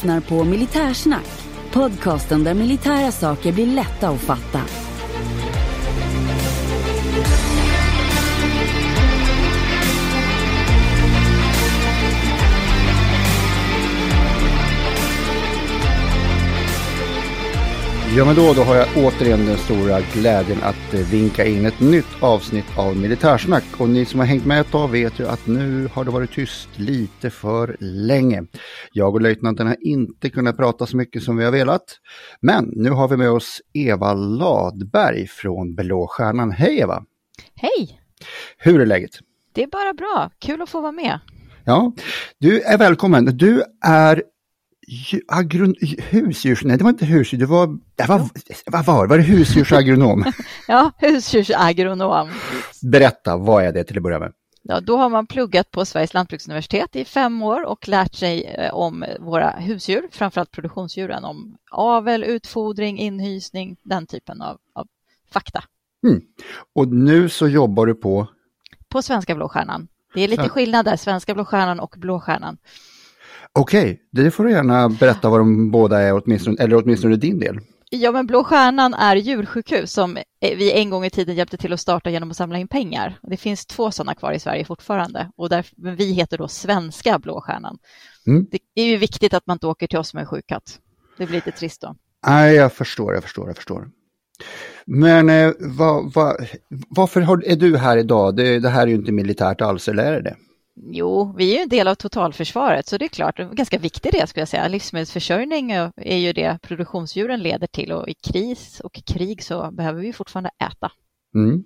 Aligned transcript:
lyssnar 0.00 0.20
på 0.20 0.44
Militärsnack. 0.44 1.26
Podcasten 1.72 2.44
där 2.44 2.54
militära 2.54 3.12
saker 3.12 3.52
blir 3.52 3.66
lätta 3.66 4.08
att 4.08 4.20
fatta. 4.20 4.79
Ja 18.16 18.24
men 18.24 18.34
då, 18.34 18.52
då 18.52 18.62
har 18.62 18.76
jag 18.76 18.88
återigen 18.96 19.46
den 19.46 19.56
stora 19.56 20.00
glädjen 20.00 20.58
att 20.62 20.94
eh, 20.94 21.00
vinka 21.00 21.44
in 21.44 21.66
ett 21.66 21.80
nytt 21.80 22.22
avsnitt 22.22 22.78
av 22.78 22.96
Militärsnack. 22.96 23.64
Och 23.78 23.88
ni 23.88 24.04
som 24.04 24.20
har 24.20 24.26
hängt 24.26 24.46
med 24.46 24.60
ett 24.60 24.70
tag 24.70 24.88
vet 24.88 25.18
ju 25.20 25.28
att 25.28 25.46
nu 25.46 25.88
har 25.92 26.04
det 26.04 26.10
varit 26.10 26.32
tyst 26.32 26.68
lite 26.76 27.30
för 27.30 27.76
länge. 27.80 28.44
Jag 28.92 29.14
och 29.14 29.20
löjtnanten 29.20 29.66
har 29.66 29.76
inte 29.80 30.30
kunnat 30.30 30.56
prata 30.56 30.86
så 30.86 30.96
mycket 30.96 31.22
som 31.22 31.36
vi 31.36 31.44
har 31.44 31.52
velat. 31.52 31.84
Men 32.40 32.72
nu 32.76 32.90
har 32.90 33.08
vi 33.08 33.16
med 33.16 33.30
oss 33.30 33.60
Eva 33.74 34.14
Ladberg 34.14 35.26
från 35.26 35.74
Blå 35.74 36.06
Stjärnan. 36.06 36.50
Hej 36.50 36.78
Eva! 36.80 37.02
Hej! 37.54 38.00
Hur 38.58 38.80
är 38.80 38.86
läget? 38.86 39.10
Det 39.54 39.62
är 39.62 39.66
bara 39.66 39.94
bra, 39.94 40.30
kul 40.38 40.62
att 40.62 40.68
få 40.68 40.80
vara 40.80 40.92
med. 40.92 41.20
Ja, 41.64 41.92
du 42.38 42.60
är 42.60 42.78
välkommen. 42.78 43.24
Du 43.24 43.62
är 43.84 44.22
agron, 45.28 45.74
husdjurs... 46.10 46.64
Nej, 46.64 46.78
det 46.78 46.84
var 46.84 46.90
inte 46.90 47.04
husdjur, 47.04 47.38
det 47.38 47.46
var... 47.46 47.78
Det 47.94 48.08
var 48.08 48.28
vad 48.66 48.84
var? 48.84 49.06
Var 49.06 49.16
det 49.16 49.22
husdjursagronom? 49.22 50.32
Ja, 50.68 50.92
husdjursagronom. 50.98 52.28
Berätta, 52.82 53.36
vad 53.36 53.64
är 53.64 53.72
det 53.72 53.84
till 53.84 53.96
att 53.96 54.02
börja 54.02 54.18
med? 54.18 54.32
Ja, 54.62 54.80
då 54.80 54.96
har 54.96 55.08
man 55.08 55.26
pluggat 55.26 55.70
på 55.70 55.84
Sveriges 55.84 56.14
lantbruksuniversitet 56.14 56.96
i 56.96 57.04
fem 57.04 57.42
år 57.42 57.64
och 57.64 57.88
lärt 57.88 58.14
sig 58.14 58.44
eh, 58.44 58.74
om 58.74 59.04
våra 59.20 59.50
husdjur, 59.50 60.08
framförallt 60.12 60.50
produktionsdjuren, 60.50 61.24
om 61.24 61.56
avel, 61.70 62.24
utfodring, 62.24 62.98
inhysning, 62.98 63.76
den 63.82 64.06
typen 64.06 64.42
av, 64.42 64.58
av 64.74 64.86
fakta. 65.30 65.64
Och 66.74 66.88
nu 66.88 67.28
så 67.28 67.48
jobbar 67.48 67.86
du 67.86 67.94
på... 67.94 68.26
På 68.88 69.02
Svenska 69.02 69.34
Blå 69.34 69.48
Stjärnan. 69.48 69.88
Det 70.14 70.20
är 70.20 70.28
lite 70.28 70.48
skillnad 70.48 70.84
där, 70.84 70.96
Svenska 70.96 71.34
Blå 71.34 71.44
Stjärnan 71.44 71.80
och 71.80 71.94
Blå 71.98 72.20
Okej, 73.58 74.00
det 74.12 74.30
får 74.30 74.44
du 74.44 74.50
gärna 74.50 74.88
berätta 74.88 75.28
vad 75.28 75.40
de 75.40 75.70
båda 75.70 76.00
är, 76.00 76.22
åtminstone, 76.22 76.56
eller 76.60 76.76
åtminstone 76.76 77.16
din 77.16 77.38
del. 77.38 77.60
Ja, 77.90 78.12
men 78.12 78.26
Blå 78.26 78.44
Stjärnan 78.44 78.94
är 78.94 79.16
djursjukhus 79.16 79.92
som 79.92 80.18
vi 80.40 80.72
en 80.72 80.90
gång 80.90 81.04
i 81.04 81.10
tiden 81.10 81.36
hjälpte 81.36 81.56
till 81.56 81.72
att 81.72 81.80
starta 81.80 82.10
genom 82.10 82.30
att 82.30 82.36
samla 82.36 82.58
in 82.58 82.68
pengar. 82.68 83.18
Det 83.22 83.36
finns 83.36 83.66
två 83.66 83.90
sådana 83.90 84.14
kvar 84.14 84.32
i 84.32 84.38
Sverige 84.38 84.64
fortfarande 84.64 85.30
och 85.36 85.48
där, 85.48 85.66
men 85.76 85.96
vi 85.96 86.12
heter 86.12 86.38
då 86.38 86.48
Svenska 86.48 87.18
Blå 87.18 87.40
Stjärnan. 87.40 87.78
Mm. 88.26 88.46
Det 88.50 88.82
är 88.82 88.86
ju 88.86 88.96
viktigt 88.96 89.34
att 89.34 89.46
man 89.46 89.54
inte 89.54 89.66
åker 89.66 89.86
till 89.86 89.98
oss 89.98 90.14
med 90.14 90.20
en 90.20 90.26
sjuk 90.26 90.46
katt. 90.46 90.78
Det 91.18 91.26
blir 91.26 91.36
lite 91.36 91.50
trist 91.50 91.80
då. 91.80 91.96
Nej, 92.26 92.54
jag 92.54 92.72
förstår, 92.72 93.14
jag 93.14 93.22
förstår, 93.22 93.46
jag 93.46 93.56
förstår. 93.56 93.88
Men 94.86 95.30
eh, 95.30 95.52
vad, 95.60 96.12
vad, 96.14 96.36
varför 96.88 97.20
har, 97.20 97.42
är 97.46 97.56
du 97.56 97.76
här 97.76 97.96
idag? 97.96 98.36
Det, 98.36 98.58
det 98.58 98.68
här 98.68 98.82
är 98.82 98.86
ju 98.86 98.94
inte 98.94 99.12
militärt 99.12 99.60
alls, 99.60 99.88
eller 99.88 100.04
är 100.04 100.12
det 100.12 100.22
det? 100.22 100.36
Jo, 100.82 101.34
vi 101.36 101.52
är 101.52 101.56
ju 101.56 101.62
en 101.62 101.68
del 101.68 101.88
av 101.88 101.94
totalförsvaret 101.94 102.86
så 102.86 102.98
det 102.98 103.04
är 103.04 103.08
klart, 103.08 103.38
en 103.38 103.54
ganska 103.54 103.78
viktig 103.78 104.12
del 104.12 104.28
skulle 104.28 104.40
jag 104.40 104.48
säga. 104.48 104.68
Livsmedelsförsörjning 104.68 105.70
är 105.70 105.92
är 105.96 106.16
ju 106.16 106.32
det 106.32 106.58
produktionsdjuren 106.62 107.42
leder 107.42 107.66
till 107.66 107.92
och 107.92 108.08
i 108.08 108.14
kris 108.14 108.80
och 108.80 109.00
krig 109.06 109.42
så 109.42 109.70
behöver 109.72 110.00
vi 110.00 110.12
fortfarande 110.12 110.50
äta. 110.58 110.92
Mm. 111.34 111.64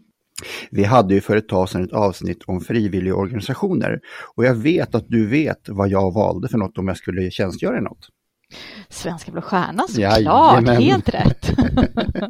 Vi 0.71 0.85
hade 0.85 1.15
ju 1.15 1.21
för 1.21 1.37
ett 1.37 1.49
tag 1.49 1.69
sedan 1.69 1.85
ett 1.85 1.93
avsnitt 1.93 2.45
om 2.47 2.61
frivilligorganisationer 2.61 4.01
och 4.37 4.45
jag 4.45 4.55
vet 4.55 4.95
att 4.95 5.05
du 5.09 5.27
vet 5.27 5.69
vad 5.69 5.89
jag 5.89 6.15
valde 6.15 6.49
för 6.49 6.59
något 6.59 6.79
om 6.79 6.89
jag 6.89 6.97
skulle 6.97 7.31
tjänstgöra 7.31 7.79
i 7.79 7.81
något. 7.81 8.09
Svenska 8.89 9.33
Blå 9.33 9.43
Stjärnan 9.43 9.87
Jajamän. 9.97 10.67
såklart, 10.67 10.79
helt 10.79 11.09
rätt. 11.09 11.51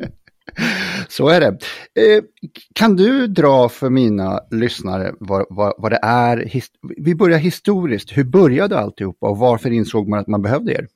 Så 1.09 1.29
är 1.29 1.41
det. 1.41 1.47
Eh, 1.47 2.23
kan 2.75 2.97
du 2.97 3.27
dra 3.27 3.69
för 3.69 3.91
mina 3.91 4.41
lyssnare 4.51 5.15
vad, 5.21 5.47
vad, 5.51 5.75
vad 5.79 5.93
det 5.93 6.01
är? 6.03 6.51
Vi 6.81 7.15
börjar 7.15 7.39
historiskt. 7.39 8.17
Hur 8.17 8.25
började 8.25 8.79
alltihopa 8.79 9.29
och 9.29 9.39
varför 9.39 9.71
insåg 9.71 10.09
man 10.09 10.19
att 10.19 10.27
man 10.27 10.43
behövde 10.43 10.73
er? 10.73 10.87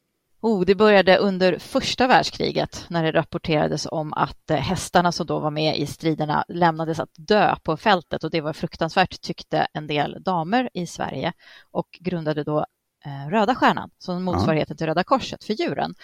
Oh, 0.40 0.64
det 0.64 0.74
började 0.74 1.16
under 1.16 1.58
första 1.58 2.06
världskriget 2.06 2.86
när 2.88 3.02
det 3.02 3.12
rapporterades 3.12 3.86
om 3.90 4.12
att 4.12 4.50
eh, 4.50 4.56
hästarna 4.56 5.12
som 5.12 5.26
då 5.26 5.38
var 5.38 5.50
med 5.50 5.78
i 5.78 5.86
striderna 5.86 6.44
lämnades 6.48 7.00
att 7.00 7.10
dö 7.16 7.56
på 7.62 7.76
fältet 7.76 8.24
och 8.24 8.30
det 8.30 8.40
var 8.40 8.52
fruktansvärt 8.52 9.20
tyckte 9.20 9.66
en 9.72 9.86
del 9.86 10.22
damer 10.22 10.70
i 10.74 10.86
Sverige 10.86 11.32
och 11.70 11.98
grundade 12.00 12.44
då 12.44 12.66
eh, 13.04 13.30
Röda 13.30 13.54
Stjärnan 13.54 13.90
som 13.98 14.22
motsvarigheten 14.22 14.76
till 14.76 14.86
Röda 14.86 15.04
Korset 15.04 15.44
för 15.44 15.54
djuren 15.54 15.94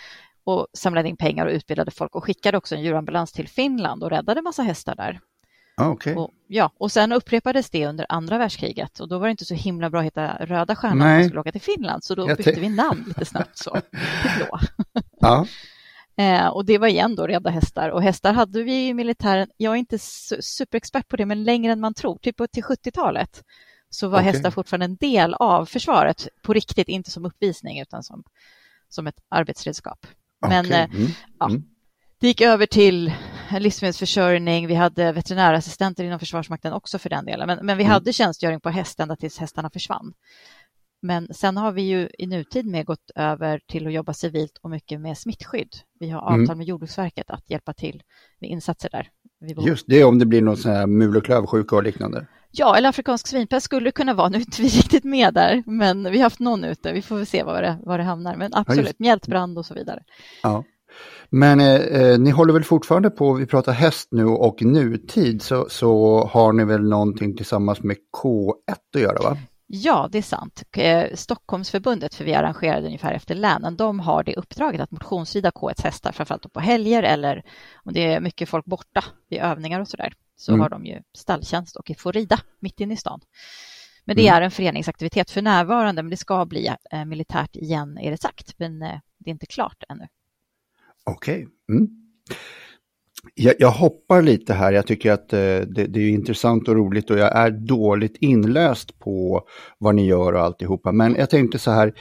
och 0.45 0.67
samlade 0.73 1.09
in 1.09 1.17
pengar 1.17 1.47
och 1.47 1.53
utbildade 1.53 1.91
folk 1.91 2.15
och 2.15 2.25
skickade 2.25 2.59
också 2.59 2.75
en 2.75 2.83
djurambulans 2.83 3.33
till 3.33 3.49
Finland 3.49 4.03
och 4.03 4.11
räddade 4.11 4.43
massa 4.43 4.63
hästar 4.63 4.95
där. 4.95 5.21
Ah, 5.77 5.89
Okej. 5.89 6.15
Och, 6.17 6.31
ja, 6.47 6.71
och 6.79 6.93
sen 6.93 7.13
upprepades 7.13 7.71
det 7.71 7.87
under 7.87 8.07
andra 8.09 8.39
världskriget 8.39 9.01
och 9.01 9.09
då 9.09 9.19
var 9.19 9.27
det 9.27 9.31
inte 9.31 9.45
så 9.45 9.55
himla 9.55 9.91
bra 9.91 10.01
att 10.01 10.07
heta 10.07 10.37
Röda 10.41 10.77
Stjärnan 10.77 10.99
Nej. 10.99 11.19
man 11.19 11.25
skulle 11.29 11.41
åka 11.41 11.53
till 11.53 11.61
Finland 11.61 12.05
så 12.05 12.15
då 12.15 12.29
Jag 12.29 12.37
bytte 12.37 12.61
vi 12.61 12.69
namn 12.69 13.05
lite 13.07 13.25
snabbt 13.25 13.59
så 13.59 13.71
till 13.71 14.01
Blå. 14.37 14.59
Ja. 15.21 15.47
Eh, 16.17 16.47
och 16.47 16.65
det 16.65 16.79
var 16.79 16.89
igen 16.89 17.17
då 17.17 17.27
rädda 17.27 17.51
hästar. 17.51 17.89
Och 17.89 18.03
hästar 18.03 18.33
hade 18.33 18.63
vi 18.63 18.89
i 18.89 18.95
militären, 18.95 19.49
jag 19.57 19.73
är 19.73 19.77
inte 19.77 19.97
su- 19.97 20.41
superexpert 20.41 21.09
på 21.09 21.17
det, 21.17 21.27
men 21.27 21.45
längre 21.45 21.73
än 21.73 21.81
man 21.81 21.95
tror, 21.95 22.19
typ 22.19 22.37
till 22.53 22.65
70-talet 22.65 23.43
så 23.91 24.09
var 24.09 24.19
Okej. 24.19 24.33
hästar 24.33 24.51
fortfarande 24.51 24.85
en 24.85 24.97
del 24.97 25.35
av 25.35 25.67
försvaret 25.67 26.29
på 26.43 26.53
riktigt, 26.53 26.89
inte 26.89 27.11
som 27.11 27.25
uppvisning 27.25 27.81
utan 27.81 28.03
som, 28.03 28.25
som 28.89 29.07
ett 29.07 29.21
arbetsredskap. 29.29 30.07
Men 30.49 30.65
okej. 30.67 30.89
eh, 30.93 30.95
Mm. 31.01 31.11
ja. 31.39 31.49
Mm. 31.49 31.63
det 32.21 32.27
gick 32.27 32.41
över 32.41 32.67
till 32.67 33.13
livsmedelsförsörjning, 33.61 34.67
vi 34.67 34.75
hade 34.75 35.13
veterinärassistenter 35.13 36.05
inom 36.05 36.19
Försvarsmakten 36.19 36.73
också 36.73 36.99
för 36.99 37.11
den 37.11 37.25
delen, 37.25 37.47
men, 37.47 37.67
men 37.67 37.77
vi 37.79 37.85
Mm. 37.85 37.93
hade 37.93 38.13
tjänstgöring 38.13 38.61
på 38.61 38.71
häst 38.71 39.01
ända 39.01 39.17
tills 39.17 39.39
hästarna 39.39 39.71
försvann. 39.71 40.13
Men 41.03 41.29
sen 41.35 41.57
har 41.57 41.73
vi 41.73 41.83
ju 41.83 42.09
i 42.19 42.27
nutid 42.27 42.67
med 42.67 42.87
gått 42.87 43.11
över 43.15 43.61
till 43.69 43.87
att 43.87 43.93
jobba 43.93 44.15
civilt 44.15 44.59
och 44.63 44.71
mycket 44.71 45.01
med 45.01 45.19
smittskydd. 45.19 45.69
Vi 46.01 46.11
har 46.11 46.21
avtal 46.21 46.41
Mm. 46.45 46.59
med 46.59 46.67
Jordbruksverket 46.67 47.31
att 47.31 47.51
hjälpa 47.51 47.73
till 47.73 48.03
med 48.41 48.51
insatser 48.51 48.89
där. 48.93 49.09
Just 49.67 49.85
det, 49.89 50.05
om 50.05 50.19
det 50.19 50.27
blir 50.27 50.43
någon 50.43 50.57
sån 50.57 50.73
här 50.73 50.87
mul 50.87 51.17
och 51.17 51.25
klövsjuka 51.25 51.77
och 51.77 51.83
liknande. 51.83 52.27
Ja, 52.57 52.77
eller 52.77 52.89
afrikansk 52.89 53.27
svinpest 53.27 53.65
skulle 53.65 53.87
det 53.87 53.93
kunna 53.93 54.15
vara. 54.15 54.29
Nu 54.29 54.37
är 54.37 54.41
inte 54.41 54.63
vi 54.63 54.69
riktigt 54.79 55.05
med 55.05 55.35
där, 55.35 55.63
men 55.67 56.11
vi 56.11 56.19
har 56.19 56.23
haft 56.23 56.41
någon 56.41 56.65
ute. 56.65 56.93
Vi 56.93 57.03
får 57.03 57.17
väl 57.17 57.27
se 57.27 57.43
var 57.43 57.63
det, 57.63 57.79
var 57.83 57.99
det 57.99 58.05
hamnar. 58.05 58.37
Men 58.37 58.55
absolut, 58.55 58.87
just- 58.87 58.99
mjältbrand 58.99 59.59
och 59.59 59.67
så 59.67 59.75
vidare. 59.75 60.03
Ja. 60.43 60.65
Men 61.31 61.61
eh, 61.61 61.75
eh, 61.75 62.19
ni 62.19 62.31
håller 62.31 62.53
väl 62.53 62.65
fortfarande 62.65 63.11
på, 63.11 63.33
vi 63.33 63.47
pratar 63.47 63.73
häst 63.73 64.09
nu 64.11 64.25
och 64.25 64.63
nutid, 64.63 65.43
så, 65.43 65.67
så 65.69 66.25
har 66.33 66.53
ni 66.53 66.65
väl 66.65 66.89
någonting 66.89 67.37
tillsammans 67.37 67.83
med 67.83 67.97
K1 68.23 68.53
att 68.95 69.01
göra 69.01 69.23
va? 69.23 69.37
Ja, 69.67 70.09
det 70.13 70.19
är 70.19 70.23
sant. 70.23 70.63
Eh, 70.77 71.05
Stockholmsförbundet, 71.15 72.15
för 72.15 72.25
vi 72.25 72.35
arrangerade 72.35 72.87
ungefär 72.87 73.13
efter 73.13 73.35
länen, 73.35 73.77
de 73.77 74.01
har 74.01 74.25
det 74.25 74.37
uppdraget 74.37 74.81
att 74.81 74.91
motionsrida 74.91 75.51
K1 75.51 75.83
hästar, 75.83 76.13
framförallt 76.13 76.53
på 76.53 76.61
helger 76.61 77.03
eller 77.03 77.43
om 77.85 77.93
det 77.93 78.15
är 78.15 78.21
mycket 78.21 78.49
folk 78.49 78.65
borta 78.65 79.05
vid 79.31 79.39
övningar 79.39 79.81
och 79.81 79.89
sådär, 79.89 80.13
så 80.37 80.53
Mm. 80.53 80.61
har 80.61 80.69
de 80.69 80.87
ju 80.87 81.03
stalltjänst 81.17 81.77
och 81.77 81.91
får 81.99 82.13
rida 82.13 82.41
mitt 82.61 82.81
inne 82.81 82.95
i 82.95 82.97
stan. 82.97 83.21
Men 84.05 84.17
det 84.17 84.23
Mm. 84.29 84.35
är 84.37 84.43
en 84.43 84.51
föreningsaktivitet 84.51 85.31
för 85.31 85.43
närvarande, 85.43 86.03
men 86.03 86.11
det 86.11 86.17
ska 86.17 86.47
bli 86.47 86.71
eh, 86.93 87.05
militärt 87.05 87.57
igen 87.57 87.99
är 87.99 88.11
det 88.11 88.21
sagt, 88.23 88.59
men 88.59 88.83
eh, 88.83 88.99
det 89.19 89.31
är 89.31 89.33
inte 89.33 89.47
klart 89.47 89.85
ännu. 89.89 90.07
Okej. 91.05 91.49
Mm. 91.73 91.89
Jag, 93.35 93.55
jag 93.59 93.71
hoppar 93.71 94.23
lite 94.23 94.55
här, 94.55 94.73
jag 94.73 94.87
tycker 94.87 95.13
att 95.13 95.33
eh, 95.33 95.39
det, 95.39 95.87
det 95.89 96.01
är 96.01 96.09
intressant 96.09 96.69
och 96.69 96.75
roligt 96.77 97.11
och 97.11 97.19
jag 97.19 97.37
är 97.37 97.51
dåligt 97.51 98.17
inläst 98.17 98.99
på 98.99 99.43
vad 99.79 99.95
ni 99.95 100.07
gör 100.07 100.33
och 100.33 100.41
alltihopa. 100.41 100.93
Men 100.93 101.15
jag 101.15 101.31
tänkte 101.31 101.59
så 101.59 101.71
här, 101.71 101.95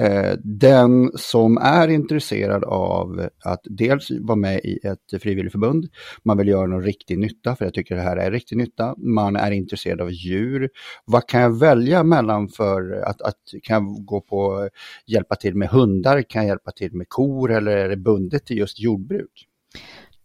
Eh, 0.00 0.34
den 0.44 1.12
som 1.14 1.58
är 1.58 1.88
intresserad 1.88 2.64
av 2.64 3.28
att 3.44 3.60
dels 3.64 4.10
vara 4.10 4.36
med 4.36 4.60
i 4.64 4.78
ett 4.82 5.22
frivilligförbund, 5.22 5.88
man 6.22 6.38
vill 6.38 6.48
göra 6.48 6.66
någon 6.66 6.82
riktig 6.82 7.18
nytta, 7.18 7.56
för 7.56 7.64
jag 7.64 7.74
tycker 7.74 7.96
det 7.96 8.02
här 8.02 8.16
är 8.16 8.30
riktig 8.30 8.56
nytta, 8.56 8.94
man 8.98 9.36
är 9.36 9.50
intresserad 9.50 10.00
av 10.00 10.10
djur. 10.12 10.70
Vad 11.04 11.28
kan 11.28 11.40
jag 11.40 11.58
välja 11.58 12.02
mellan 12.02 12.48
för 12.48 13.02
att, 13.06 13.22
att 13.22 13.36
kan 13.62 13.84
jag 13.84 14.04
gå 14.04 14.20
på 14.20 14.68
hjälpa 15.06 15.36
till 15.36 15.56
med 15.56 15.68
hundar, 15.68 16.22
kan 16.22 16.42
jag 16.42 16.48
hjälpa 16.48 16.70
till 16.70 16.94
med 16.94 17.08
kor 17.08 17.52
eller 17.52 17.76
är 17.76 17.88
det 17.88 17.96
bundet 17.96 18.46
till 18.46 18.58
just 18.58 18.80
jordbruk? 18.80 19.46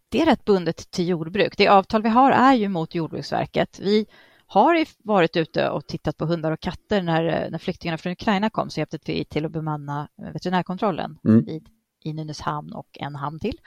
Det 0.10 0.22
är 0.22 0.26
rätt 0.26 0.46
bundet 0.46 0.92
till 0.92 1.08
jordbruk. 1.08 1.54
Det 1.58 1.68
avtal 1.68 2.02
vi 2.02 2.10
har 2.10 2.32
är 2.32 2.54
ju 2.54 2.70
mot 2.70 2.96
Jordbruksverket. 2.96 3.80
Vi 3.84 4.06
har 4.60 4.86
varit 5.04 5.36
ute 5.36 5.70
och 5.70 5.88
tittat 5.88 6.18
på 6.18 6.26
hundar 6.26 6.52
och 6.52 6.60
katter 6.60 7.02
när, 7.02 7.50
när 7.50 7.58
flyktingarna 7.58 7.98
från 7.98 8.14
Ukraina 8.14 8.50
kom 8.50 8.70
så 8.70 8.80
hjälpte 8.80 9.00
vi 9.06 9.26
till 9.26 9.46
att 9.46 9.52
bemanna 9.52 10.08
veterinärkontrollen 10.34 11.18
Mm. 11.26 11.50
i, 11.50 11.64
i 12.04 12.14
Nynäshamn 12.14 12.74
och 12.74 12.88
en 12.94 13.16
hamn 13.16 13.40
till. 13.40 13.58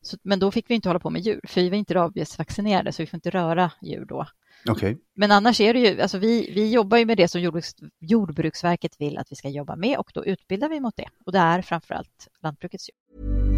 Så, 0.00 0.16
men 0.22 0.38
då 0.38 0.50
fick 0.50 0.70
vi 0.70 0.74
inte 0.74 0.88
hålla 0.88 0.98
på 1.00 1.10
med 1.10 1.22
djur, 1.22 1.40
för 1.48 1.60
vi 1.60 1.68
var 1.68 1.76
inte 1.76 1.94
rabiesvaccinerade 1.94 2.92
så 2.92 3.02
vi 3.02 3.06
får 3.06 3.16
inte 3.16 3.30
röra 3.30 3.70
djur 3.82 4.04
då. 4.04 4.26
Okay. 4.70 4.96
Men 5.14 5.30
annars 5.32 5.60
är 5.60 5.74
det 5.74 5.80
ju, 5.80 6.00
alltså 6.00 6.18
vi, 6.18 6.52
vi 6.54 6.72
jobbar 6.72 6.98
ju 6.98 7.04
med 7.04 7.16
det 7.16 7.28
som 7.28 7.40
jordbruks, 7.40 7.74
Jordbruksverket 8.00 9.00
vill 9.00 9.18
att 9.18 9.32
vi 9.32 9.36
ska 9.36 9.48
jobba 9.48 9.76
med 9.76 9.98
och 9.98 10.10
då 10.14 10.24
utbildar 10.24 10.68
vi 10.68 10.80
mot 10.80 10.96
det. 10.96 11.08
Och 11.26 11.32
det 11.32 11.38
är 11.38 11.62
framförallt 11.62 12.28
lantbrukets 12.42 12.88
djur. 12.88 13.57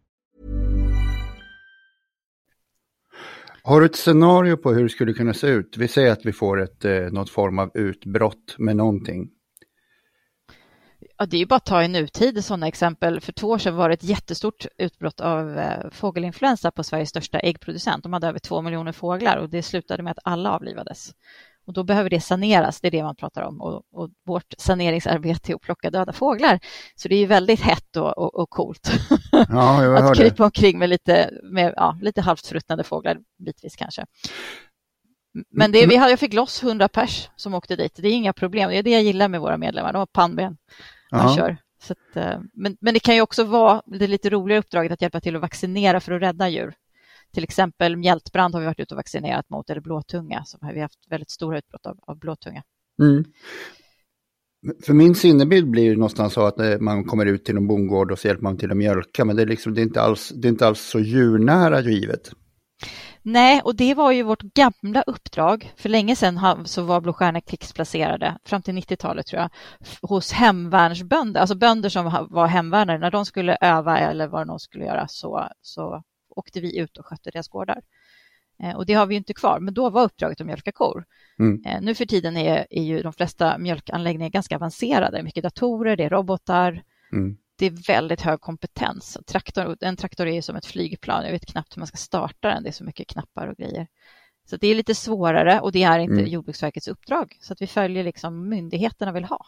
Har 3.63 3.79
du 3.79 3.85
ett 3.85 3.95
scenario 3.95 4.57
på 4.57 4.73
hur 4.73 4.83
det 4.83 4.89
skulle 4.89 5.13
kunna 5.13 5.33
se 5.33 5.47
ut? 5.47 5.77
Vi 5.77 5.87
säger 5.87 6.11
att 6.11 6.25
vi 6.25 6.33
får 6.33 6.61
ett, 6.61 6.85
eh, 6.85 6.93
något 6.93 7.29
form 7.29 7.59
av 7.59 7.71
utbrott 7.73 8.55
med 8.57 8.75
någonting. 8.75 9.29
Ja, 11.17 11.25
det 11.25 11.37
är 11.37 11.39
ju 11.39 11.45
bara 11.45 11.55
att 11.55 11.65
ta 11.65 11.83
i 11.83 11.87
nutid 11.87 12.45
sådana 12.45 12.67
exempel. 12.67 13.21
För 13.21 13.31
två 13.31 13.47
år 13.47 13.57
sedan 13.57 13.75
var 13.75 13.89
det 13.89 13.93
ett 13.93 14.03
jättestort 14.03 14.65
utbrott 14.77 15.19
av 15.19 15.57
eh, 15.57 15.89
fågelinfluensa 15.91 16.71
på 16.71 16.83
Sveriges 16.83 17.09
största 17.09 17.39
äggproducent. 17.39 18.03
De 18.03 18.13
hade 18.13 18.27
över 18.27 18.39
två 18.39 18.61
miljoner 18.61 18.91
fåglar 18.91 19.37
och 19.37 19.49
det 19.49 19.63
slutade 19.63 20.03
med 20.03 20.11
att 20.11 20.19
alla 20.23 20.51
avlivades. 20.51 21.11
Och 21.65 21.73
då 21.73 21.83
behöver 21.83 22.09
det 22.09 22.21
saneras, 22.21 22.81
det 22.81 22.87
är 22.87 22.91
det 22.91 23.03
man 23.03 23.15
pratar 23.15 23.41
om. 23.41 23.61
Och, 23.61 23.83
och 23.91 24.09
vårt 24.25 24.53
saneringsarbete 24.57 25.51
är 25.51 25.55
att 25.55 25.61
plocka 25.61 25.89
döda 25.89 26.13
fåglar. 26.13 26.59
Så 26.95 27.07
det 27.07 27.15
är 27.15 27.19
ju 27.19 27.25
väldigt 27.25 27.61
hett 27.61 27.97
och, 27.97 28.17
och, 28.17 28.35
och 28.35 28.49
coolt 28.49 28.91
ja, 29.31 29.97
att 29.97 30.17
krypa 30.17 30.43
omkring 30.43 30.79
med 30.79 30.89
lite, 30.89 31.29
med, 31.43 31.73
ja, 31.75 31.97
lite 32.01 32.21
halvt 32.21 32.47
fruttnade 32.47 32.83
fåglar, 32.83 33.17
bitvis 33.45 33.75
kanske. 33.75 34.05
Men 35.49 35.71
det, 35.71 35.87
vi 35.87 35.95
hade, 35.95 36.11
jag 36.11 36.19
fick 36.19 36.33
loss 36.33 36.63
100 36.63 36.87
pers 36.87 37.29
som 37.35 37.53
åkte 37.53 37.75
dit. 37.75 37.95
Det 37.95 38.07
är 38.07 38.13
inga 38.13 38.33
problem. 38.33 38.69
Det 38.69 38.77
är 38.77 38.83
det 38.83 38.91
jag 38.91 39.01
gillar 39.01 39.27
med 39.27 39.41
våra 39.41 39.57
medlemmar. 39.57 39.93
De 39.93 39.99
har 39.99 40.05
pannben. 40.05 40.57
Man 41.11 41.35
kör. 41.35 41.57
Så 41.83 41.93
att, 41.93 42.15
eh, 42.15 42.39
men, 42.53 42.77
men 42.81 42.93
det 42.93 42.99
kan 42.99 43.15
ju 43.15 43.21
också 43.21 43.43
vara 43.43 43.81
det 43.85 44.07
lite 44.07 44.29
roligare 44.29 44.59
uppdraget 44.59 44.91
att 44.91 45.01
hjälpa 45.01 45.21
till 45.21 45.35
att 45.35 45.41
vaccinera 45.41 45.99
för 45.99 46.11
att 46.11 46.21
rädda 46.21 46.49
djur. 46.49 46.73
Till 47.33 47.43
exempel 47.43 47.97
mjältbrand 47.97 48.53
har 48.53 48.61
vi 48.61 48.67
varit 48.67 48.79
ute 48.79 48.93
och 48.93 48.97
vaccinerat 48.97 49.49
mot, 49.49 49.69
eller 49.69 49.81
blåtunga, 49.81 50.43
som 50.45 50.59
har 50.61 50.73
vi 50.73 50.81
haft 50.81 50.99
väldigt 51.09 51.31
stora 51.31 51.57
utbrott 51.57 51.85
av, 51.85 51.99
av 52.01 52.19
blåtunga. 52.19 52.63
Mm. 53.01 53.23
För 54.85 54.93
min 54.93 55.15
sinnebild 55.15 55.69
blir 55.69 55.83
ju 55.83 55.95
någonstans 55.95 56.33
så 56.33 56.45
att 56.45 56.59
eh, 56.59 56.79
man 56.79 57.03
kommer 57.03 57.25
ut 57.25 57.45
till 57.45 57.57
en 57.57 57.67
bondgård 57.67 58.11
och 58.11 58.19
så 58.19 58.27
hjälper 58.27 58.43
man 58.43 58.57
till 58.57 58.71
att 58.71 58.77
mjölka, 58.77 59.25
men 59.25 59.35
det 59.35 59.41
är, 59.41 59.47
liksom, 59.47 59.73
det 59.73 59.81
är, 59.81 59.83
inte, 59.83 60.01
alls, 60.01 60.29
det 60.35 60.47
är 60.47 60.49
inte 60.49 60.67
alls 60.67 60.81
så 60.81 60.99
djurnära 60.99 61.81
givet. 61.81 62.31
Nej, 63.23 63.61
och 63.61 63.75
det 63.75 63.93
var 63.93 64.11
ju 64.11 64.23
vårt 64.23 64.41
gamla 64.41 65.01
uppdrag. 65.01 65.73
För 65.77 65.89
länge 65.89 66.15
sedan 66.15 66.65
så 66.65 66.81
var 66.81 67.01
Blå 67.01 67.13
krigsplacerade, 67.45 68.37
fram 68.45 68.61
till 68.61 68.73
90-talet 68.73 69.25
tror 69.25 69.41
jag, 69.41 69.49
hos 70.09 70.31
hemvärnsbönder, 70.31 71.41
alltså 71.41 71.55
bönder 71.55 71.89
som 71.89 72.27
var 72.29 72.47
hemvärnare. 72.47 72.97
När 72.97 73.11
de 73.11 73.25
skulle 73.25 73.57
öva 73.61 73.99
eller 73.99 74.27
vad 74.27 74.47
de 74.47 74.59
skulle 74.59 74.85
göra 74.85 75.07
så, 75.07 75.47
så 75.61 76.03
åkte 76.35 76.61
vi 76.61 76.77
ut 76.77 76.97
och 76.97 77.05
skötte 77.05 77.31
deras 77.31 77.47
gårdar. 77.47 77.81
Eh, 78.63 78.75
och 78.75 78.85
det 78.85 78.93
har 78.93 79.05
vi 79.05 79.15
inte 79.15 79.33
kvar, 79.33 79.59
men 79.59 79.73
då 79.73 79.89
var 79.89 80.03
uppdraget 80.03 80.41
att 80.41 80.47
mjölka 80.47 80.71
kor. 80.71 81.05
Mm. 81.39 81.65
Eh, 81.65 81.81
nu 81.81 81.95
för 81.95 82.05
tiden 82.05 82.37
är, 82.37 82.67
är 82.69 82.83
ju 82.83 83.01
de 83.01 83.13
flesta 83.13 83.57
mjölkanläggningar 83.57 84.29
ganska 84.29 84.55
avancerade, 84.55 85.23
mycket 85.23 85.43
datorer, 85.43 85.95
det 85.95 86.03
är 86.03 86.09
robotar, 86.09 86.83
mm. 87.11 87.37
det 87.55 87.65
är 87.65 87.87
väldigt 87.87 88.21
hög 88.21 88.41
kompetens. 88.41 89.17
Traktor, 89.27 89.77
en 89.81 89.95
traktor 89.95 90.27
är 90.27 90.41
som 90.41 90.55
ett 90.55 90.65
flygplan, 90.65 91.25
jag 91.25 91.31
vet 91.31 91.45
knappt 91.45 91.75
hur 91.75 91.79
man 91.79 91.87
ska 91.87 91.97
starta 91.97 92.47
den, 92.47 92.63
det 92.63 92.69
är 92.69 92.73
så 92.73 92.83
mycket 92.83 93.07
knappar 93.07 93.47
och 93.47 93.57
grejer. 93.57 93.87
Så 94.49 94.57
det 94.57 94.67
är 94.67 94.75
lite 94.75 94.95
svårare 94.95 95.59
och 95.59 95.71
det 95.71 95.83
är 95.83 95.99
inte 95.99 96.13
mm. 96.13 96.27
Jordbruksverkets 96.27 96.87
uppdrag, 96.87 97.37
så 97.41 97.53
att 97.53 97.61
vi 97.61 97.67
följer 97.67 98.03
liksom 98.03 98.49
myndigheterna 98.49 99.11
vill 99.11 99.23
ha. 99.23 99.45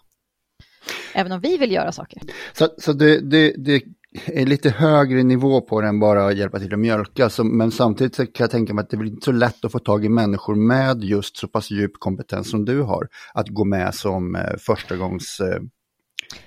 Även 1.14 1.32
om 1.32 1.40
vi 1.40 1.58
vill 1.58 1.72
göra 1.72 1.92
saker. 1.92 2.22
Så, 2.54 2.70
så 2.78 2.94
det, 2.94 3.20
det, 3.20 3.54
det 3.58 3.84
är 4.26 4.46
lite 4.46 4.70
högre 4.70 5.24
nivå 5.24 5.62
på 5.62 5.82
det 5.82 5.88
än 5.88 6.00
bara 6.00 6.28
att 6.28 6.38
hjälpa 6.38 6.60
till 6.60 6.74
att 6.74 6.80
mjölka. 6.80 7.30
Så, 7.30 7.44
men 7.44 7.72
samtidigt 7.72 8.16
kan 8.16 8.44
jag 8.44 8.52
tänka 8.52 8.74
mig 8.74 8.84
att 8.84 8.90
det 8.90 8.98
blir 8.98 9.12
inte 9.12 9.26
så 9.26 9.32
lätt 9.32 9.66
att 9.66 9.72
få 9.72 9.80
tag 9.80 10.06
i 10.06 10.10
människor 10.10 10.56
med 10.56 11.04
just 11.04 11.38
så 11.38 11.48
pass 11.48 11.72
djup 11.72 11.92
kompetens 12.00 12.50
som 12.50 12.66
du 12.66 12.82
har. 12.82 13.08
Att 13.34 13.48
gå 13.48 13.66
med 13.66 13.96
som 13.96 14.36
eh, 14.36 14.58
förstagångs... 14.60 15.40
Eh, 15.40 15.62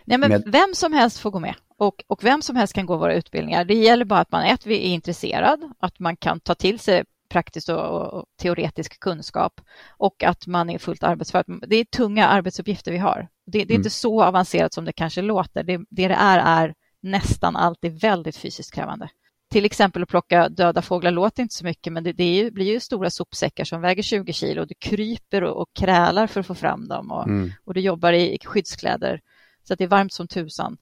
Nej, 0.04 0.18
men 0.18 0.30
med... 0.30 0.42
Vem 0.46 0.74
som 0.74 0.92
helst 0.92 1.18
får 1.18 1.30
gå 1.30 1.38
med 1.38 1.54
och, 1.78 2.04
och 2.06 2.24
vem 2.24 2.42
som 2.42 2.56
helst 2.56 2.74
kan 2.74 2.86
gå 2.86 2.96
våra 2.96 3.14
utbildningar. 3.14 3.64
Det 3.64 3.74
gäller 3.74 4.04
bara 4.04 4.20
att 4.20 4.32
man 4.32 4.44
ett, 4.44 4.66
är 4.66 4.70
intresserad, 4.70 5.72
att 5.78 5.98
man 5.98 6.16
kan 6.16 6.40
ta 6.40 6.54
till 6.54 6.78
sig 6.78 7.04
praktisk 7.28 7.68
och, 7.68 8.14
och, 8.14 8.24
teoretisk 8.42 9.00
kunskap 9.00 9.60
och 9.88 10.24
att 10.24 10.46
man 10.46 10.70
är 10.70 10.78
fullt 10.78 11.02
arbetsför. 11.02 11.44
Det 11.66 11.76
är 11.76 11.84
tunga 11.84 12.26
arbetsuppgifter 12.26 12.92
vi 12.92 12.98
har. 12.98 13.28
Det, 13.46 13.58
det 13.58 13.58
är 13.58 13.64
mm. 13.64 13.76
inte 13.76 13.90
så 13.90 14.22
avancerat 14.22 14.74
som 14.74 14.84
det 14.84 14.92
kanske 14.92 15.22
låter. 15.22 15.62
Det, 15.62 15.76
det 15.76 16.08
det 16.08 16.14
är 16.14 16.38
är 16.38 16.74
nästan 17.06 17.56
alltid 17.56 18.00
väldigt 18.00 18.36
fysiskt 18.36 18.74
krävande. 18.74 19.08
Till 19.50 19.64
exempel 19.64 20.02
att 20.02 20.08
plocka 20.08 20.48
döda 20.48 20.82
fåglar 20.82 21.10
låter 21.10 21.42
inte 21.42 21.54
så 21.54 21.64
mycket, 21.64 21.92
men 21.92 22.04
det, 22.04 22.12
det 22.12 22.34
ju, 22.34 22.50
blir 22.50 22.72
ju 22.72 22.80
stora 22.80 23.10
sopsäckar 23.10 23.64
som 23.64 23.80
väger 23.80 24.02
20 24.02 24.32
kilo 24.32 24.60
och 24.60 24.68
du 24.68 24.74
kryper 24.74 25.44
och, 25.44 25.62
och 25.62 25.68
krälar 25.72 26.26
för 26.26 26.40
att 26.40 26.46
få 26.46 26.54
fram 26.54 26.88
dem 26.88 27.10
och, 27.10 27.28
mm. 27.28 27.52
och 27.64 27.74
du 27.74 27.80
jobbar 27.80 28.12
i 28.12 28.38
skyddskläder 28.44 29.20
så 29.64 29.72
att 29.72 29.78
det 29.78 29.84
är 29.84 29.88
varmt 29.88 30.12
som 30.12 30.28
tusan. 30.28 30.76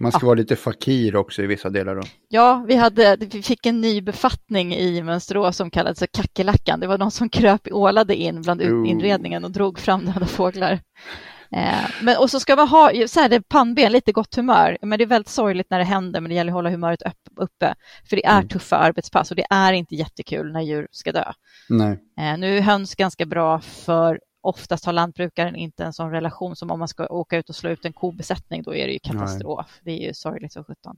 Man 0.00 0.12
ska 0.12 0.20
ja. 0.22 0.26
vara 0.26 0.34
lite 0.34 0.56
fakir 0.56 1.16
också 1.16 1.42
i 1.42 1.46
vissa 1.46 1.70
delar 1.70 1.94
då. 1.94 2.02
Ja, 2.28 2.64
vi, 2.68 2.74
hade, 2.74 3.16
vi 3.20 3.42
fick 3.42 3.66
en 3.66 3.80
ny 3.80 4.00
befattning 4.00 4.74
i 4.74 5.02
Mönsterås 5.02 5.56
som 5.56 5.70
kallades 5.70 6.04
kackerlackan. 6.12 6.80
Det 6.80 6.86
var 6.86 6.98
de 6.98 7.10
som 7.10 7.28
kröp 7.28 7.68
ålade 7.72 8.16
in 8.16 8.42
bland 8.42 8.62
uh. 8.62 8.90
inredningen 8.90 9.44
och 9.44 9.50
drog 9.50 9.78
fram 9.78 10.04
döda 10.04 10.26
fåglar. 10.26 10.80
Eh, 11.52 11.90
men, 12.02 12.16
och 12.18 12.30
så 12.30 12.40
ska 12.40 12.56
man 12.56 12.68
ha 12.68 12.92
så 13.06 13.20
här, 13.20 13.28
det 13.28 13.48
pannben, 13.48 13.92
lite 13.92 14.12
gott 14.12 14.34
humör. 14.34 14.78
Men 14.82 14.98
det 14.98 15.04
är 15.04 15.06
väldigt 15.06 15.28
sorgligt 15.28 15.70
när 15.70 15.78
det 15.78 15.84
händer, 15.84 16.20
men 16.20 16.28
det 16.28 16.34
gäller 16.34 16.50
att 16.50 16.54
hålla 16.54 16.70
humöret 16.70 17.02
upp, 17.02 17.28
uppe. 17.36 17.74
För 18.08 18.16
det 18.16 18.26
är 18.26 18.36
mm. 18.36 18.48
tuffa 18.48 18.76
arbetspass 18.76 19.30
och 19.30 19.36
det 19.36 19.46
är 19.50 19.72
inte 19.72 19.94
jättekul 19.94 20.52
när 20.52 20.60
djur 20.60 20.88
ska 20.90 21.12
dö. 21.12 21.32
Nej. 21.68 21.98
Eh, 22.18 22.38
nu 22.38 22.58
är 22.58 22.60
höns 22.60 22.94
ganska 22.94 23.26
bra 23.26 23.60
för 23.60 24.20
oftast 24.40 24.84
har 24.84 24.92
lantbrukaren 24.92 25.56
inte 25.56 25.84
en 25.84 25.92
sån 25.92 26.10
relation 26.10 26.56
som 26.56 26.70
om 26.70 26.78
man 26.78 26.88
ska 26.88 27.06
åka 27.06 27.36
ut 27.36 27.48
och 27.48 27.56
slå 27.56 27.70
ut 27.70 27.84
en 27.84 27.92
kobesättning, 27.92 28.62
då 28.62 28.74
är 28.74 28.86
det 28.86 28.92
ju 28.92 28.98
katastrof. 28.98 29.66
Nej. 29.68 29.80
Det 29.84 30.02
är 30.02 30.06
ju 30.06 30.14
sorgligt 30.14 30.52
som 30.52 30.64
sjutton. 30.64 30.96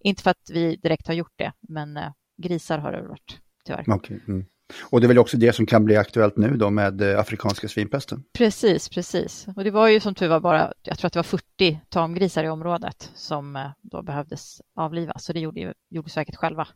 Inte 0.00 0.22
för 0.22 0.30
att 0.30 0.50
vi 0.52 0.76
direkt 0.76 1.06
har 1.06 1.14
gjort 1.14 1.34
det, 1.36 1.52
men 1.60 1.96
eh, 1.96 2.12
grisar 2.42 2.78
har 2.78 2.92
det 2.92 3.02
varit, 3.02 3.40
tyvärr. 3.64 3.90
Okay. 3.90 4.20
Mm. 4.28 4.46
Och 4.82 5.00
det 5.00 5.06
är 5.06 5.08
väl 5.08 5.18
också 5.18 5.36
det 5.36 5.52
som 5.52 5.66
kan 5.66 5.84
bli 5.84 5.96
aktuellt 5.96 6.36
nu 6.36 6.56
då 6.56 6.70
med 6.70 7.02
eh, 7.02 7.20
afrikanska 7.20 7.68
svinpesten? 7.68 8.24
Precis, 8.32 8.88
precis. 8.88 9.46
Och 9.56 9.64
det 9.64 9.70
var 9.70 9.88
ju 9.88 10.00
som 10.00 10.14
tur 10.14 10.28
var 10.28 10.40
bara, 10.40 10.72
jag 10.82 10.98
tror 10.98 11.06
att 11.06 11.12
det 11.12 11.18
var 11.18 11.24
40 11.58 11.80
tamgrisar 11.88 12.44
i 12.44 12.48
området 12.48 13.10
som 13.14 13.56
eh, 13.56 13.70
då 13.82 14.02
behövdes 14.02 14.60
avlivas, 14.74 15.24
så 15.24 15.32
det 15.32 15.40
gjorde 15.40 15.60
ju 15.60 15.72
Jordbruksverket 15.90 16.36
själva. 16.36 16.68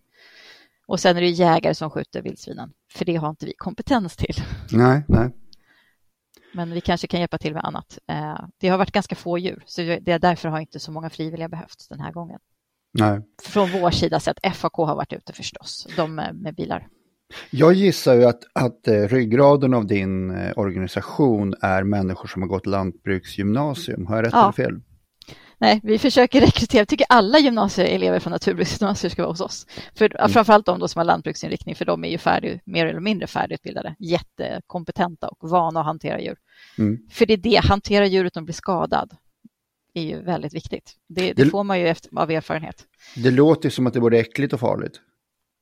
Och 0.87 1.01
sen 1.01 1.17
är 1.17 1.21
det 1.21 1.29
jägare 1.29 1.75
som 1.75 1.91
skjuter 1.91 2.23
vildsvinen, 2.23 2.73
för 2.93 3.05
det 3.05 3.17
har 3.17 3.31
inte 3.31 3.47
vi 3.47 3.53
kompetens 3.57 4.17
till. 4.17 4.35
Nej, 4.73 5.05
nej. 5.09 5.31
Men 6.55 6.71
vi 6.71 6.81
kanske 6.81 7.07
kan 7.07 7.21
hjälpa 7.21 7.39
till 7.39 7.55
med 7.55 7.65
annat. 7.65 7.99
Eh, 8.07 8.41
det 8.59 8.69
har 8.69 8.79
varit 8.79 8.93
ganska 8.93 9.15
få 9.15 9.39
djur, 9.39 9.63
så 9.67 9.81
det 9.81 10.09
är 10.09 10.19
därför 10.19 10.49
har 10.49 10.61
inte 10.61 10.81
så 10.81 10.93
många 10.93 11.11
frivilliga 11.11 11.49
behövts 11.49 11.89
den 11.89 12.01
här 12.01 12.13
gången. 12.13 12.39
Nej. 12.93 13.21
Från 13.43 13.71
vår 13.71 13.91
sida 13.91 14.21
sett, 14.21 14.57
FAK 14.57 14.77
har 14.77 14.95
varit 14.95 15.13
ute 15.13 15.33
förstås, 15.33 15.87
de 15.97 16.15
med 16.15 16.55
bilar. 16.55 16.89
Jag 17.51 17.73
gissar 17.73 18.15
ju 18.15 18.25
att, 18.25 18.43
att 18.53 18.89
eh, 18.89 19.09
ryggraden 19.09 19.75
av 19.75 19.87
din 19.87 20.31
eh, 20.31 20.53
organisation 20.57 21.55
är 21.61 21.83
människor 21.83 22.29
som 22.29 22.43
har 22.43 22.49
gått 22.49 22.67
lantbruksgymnasium. 22.67 24.07
Har 24.07 24.17
jag 24.17 24.27
rätt 24.27 24.33
ja. 24.33 24.43
eller 24.43 24.53
fel? 24.53 24.81
Nej, 25.63 25.81
vi 25.83 25.99
försöker 25.99 26.41
rekrytera. 26.47 26.81
Jag 26.81 26.89
tycker 26.89 27.07
alla 27.09 27.39
gymnasieelever 27.39 28.21
från 28.21 28.31
naturbruksgymnasier 28.31 29.11
ska 29.11 29.23
vara 29.23 29.33
hos 29.33 29.41
oss. 29.41 29.67
För, 29.95 30.17
mm. 30.17 30.31
Framförallt 30.31 30.67
de 30.67 30.89
som 30.89 30.99
har 30.99 31.05
lantbruksinriktning, 31.05 31.75
för 31.75 31.85
de 31.85 32.05
är 32.05 32.09
ju 32.09 32.19
färdig, 32.19 32.61
mer 32.65 32.87
eller 32.87 33.01
mindre 33.01 33.27
färdigutbildade, 33.27 33.95
jättekompetenta 33.99 35.29
och 35.29 35.51
vana 35.51 35.81
att 35.81 35.87
hantera 35.87 36.21
djur. 36.21 36.37
Mm. 36.79 36.99
För 37.11 37.27
det 37.27 37.33
är 37.33 37.37
det, 37.37 37.61
hantera 37.65 38.07
djur 38.07 38.25
utan 38.25 38.41
att 38.41 38.45
bli 38.45 38.55
skadad, 38.55 39.17
är 39.95 40.03
ju 40.03 40.23
väldigt 40.23 40.55
viktigt. 40.55 40.93
Det, 41.09 41.33
det, 41.33 41.45
det 41.45 41.51
får 41.51 41.65
man 41.65 41.81
ju 41.81 41.89
efter, 41.89 42.11
av 42.19 42.31
erfarenhet. 42.31 42.85
Det 43.17 43.31
låter 43.31 43.71
som 43.71 43.87
att 43.87 43.93
det 43.93 43.99
är 43.99 44.01
både 44.01 44.19
äckligt 44.19 44.53
och 44.53 44.61
farligt. 44.61 45.01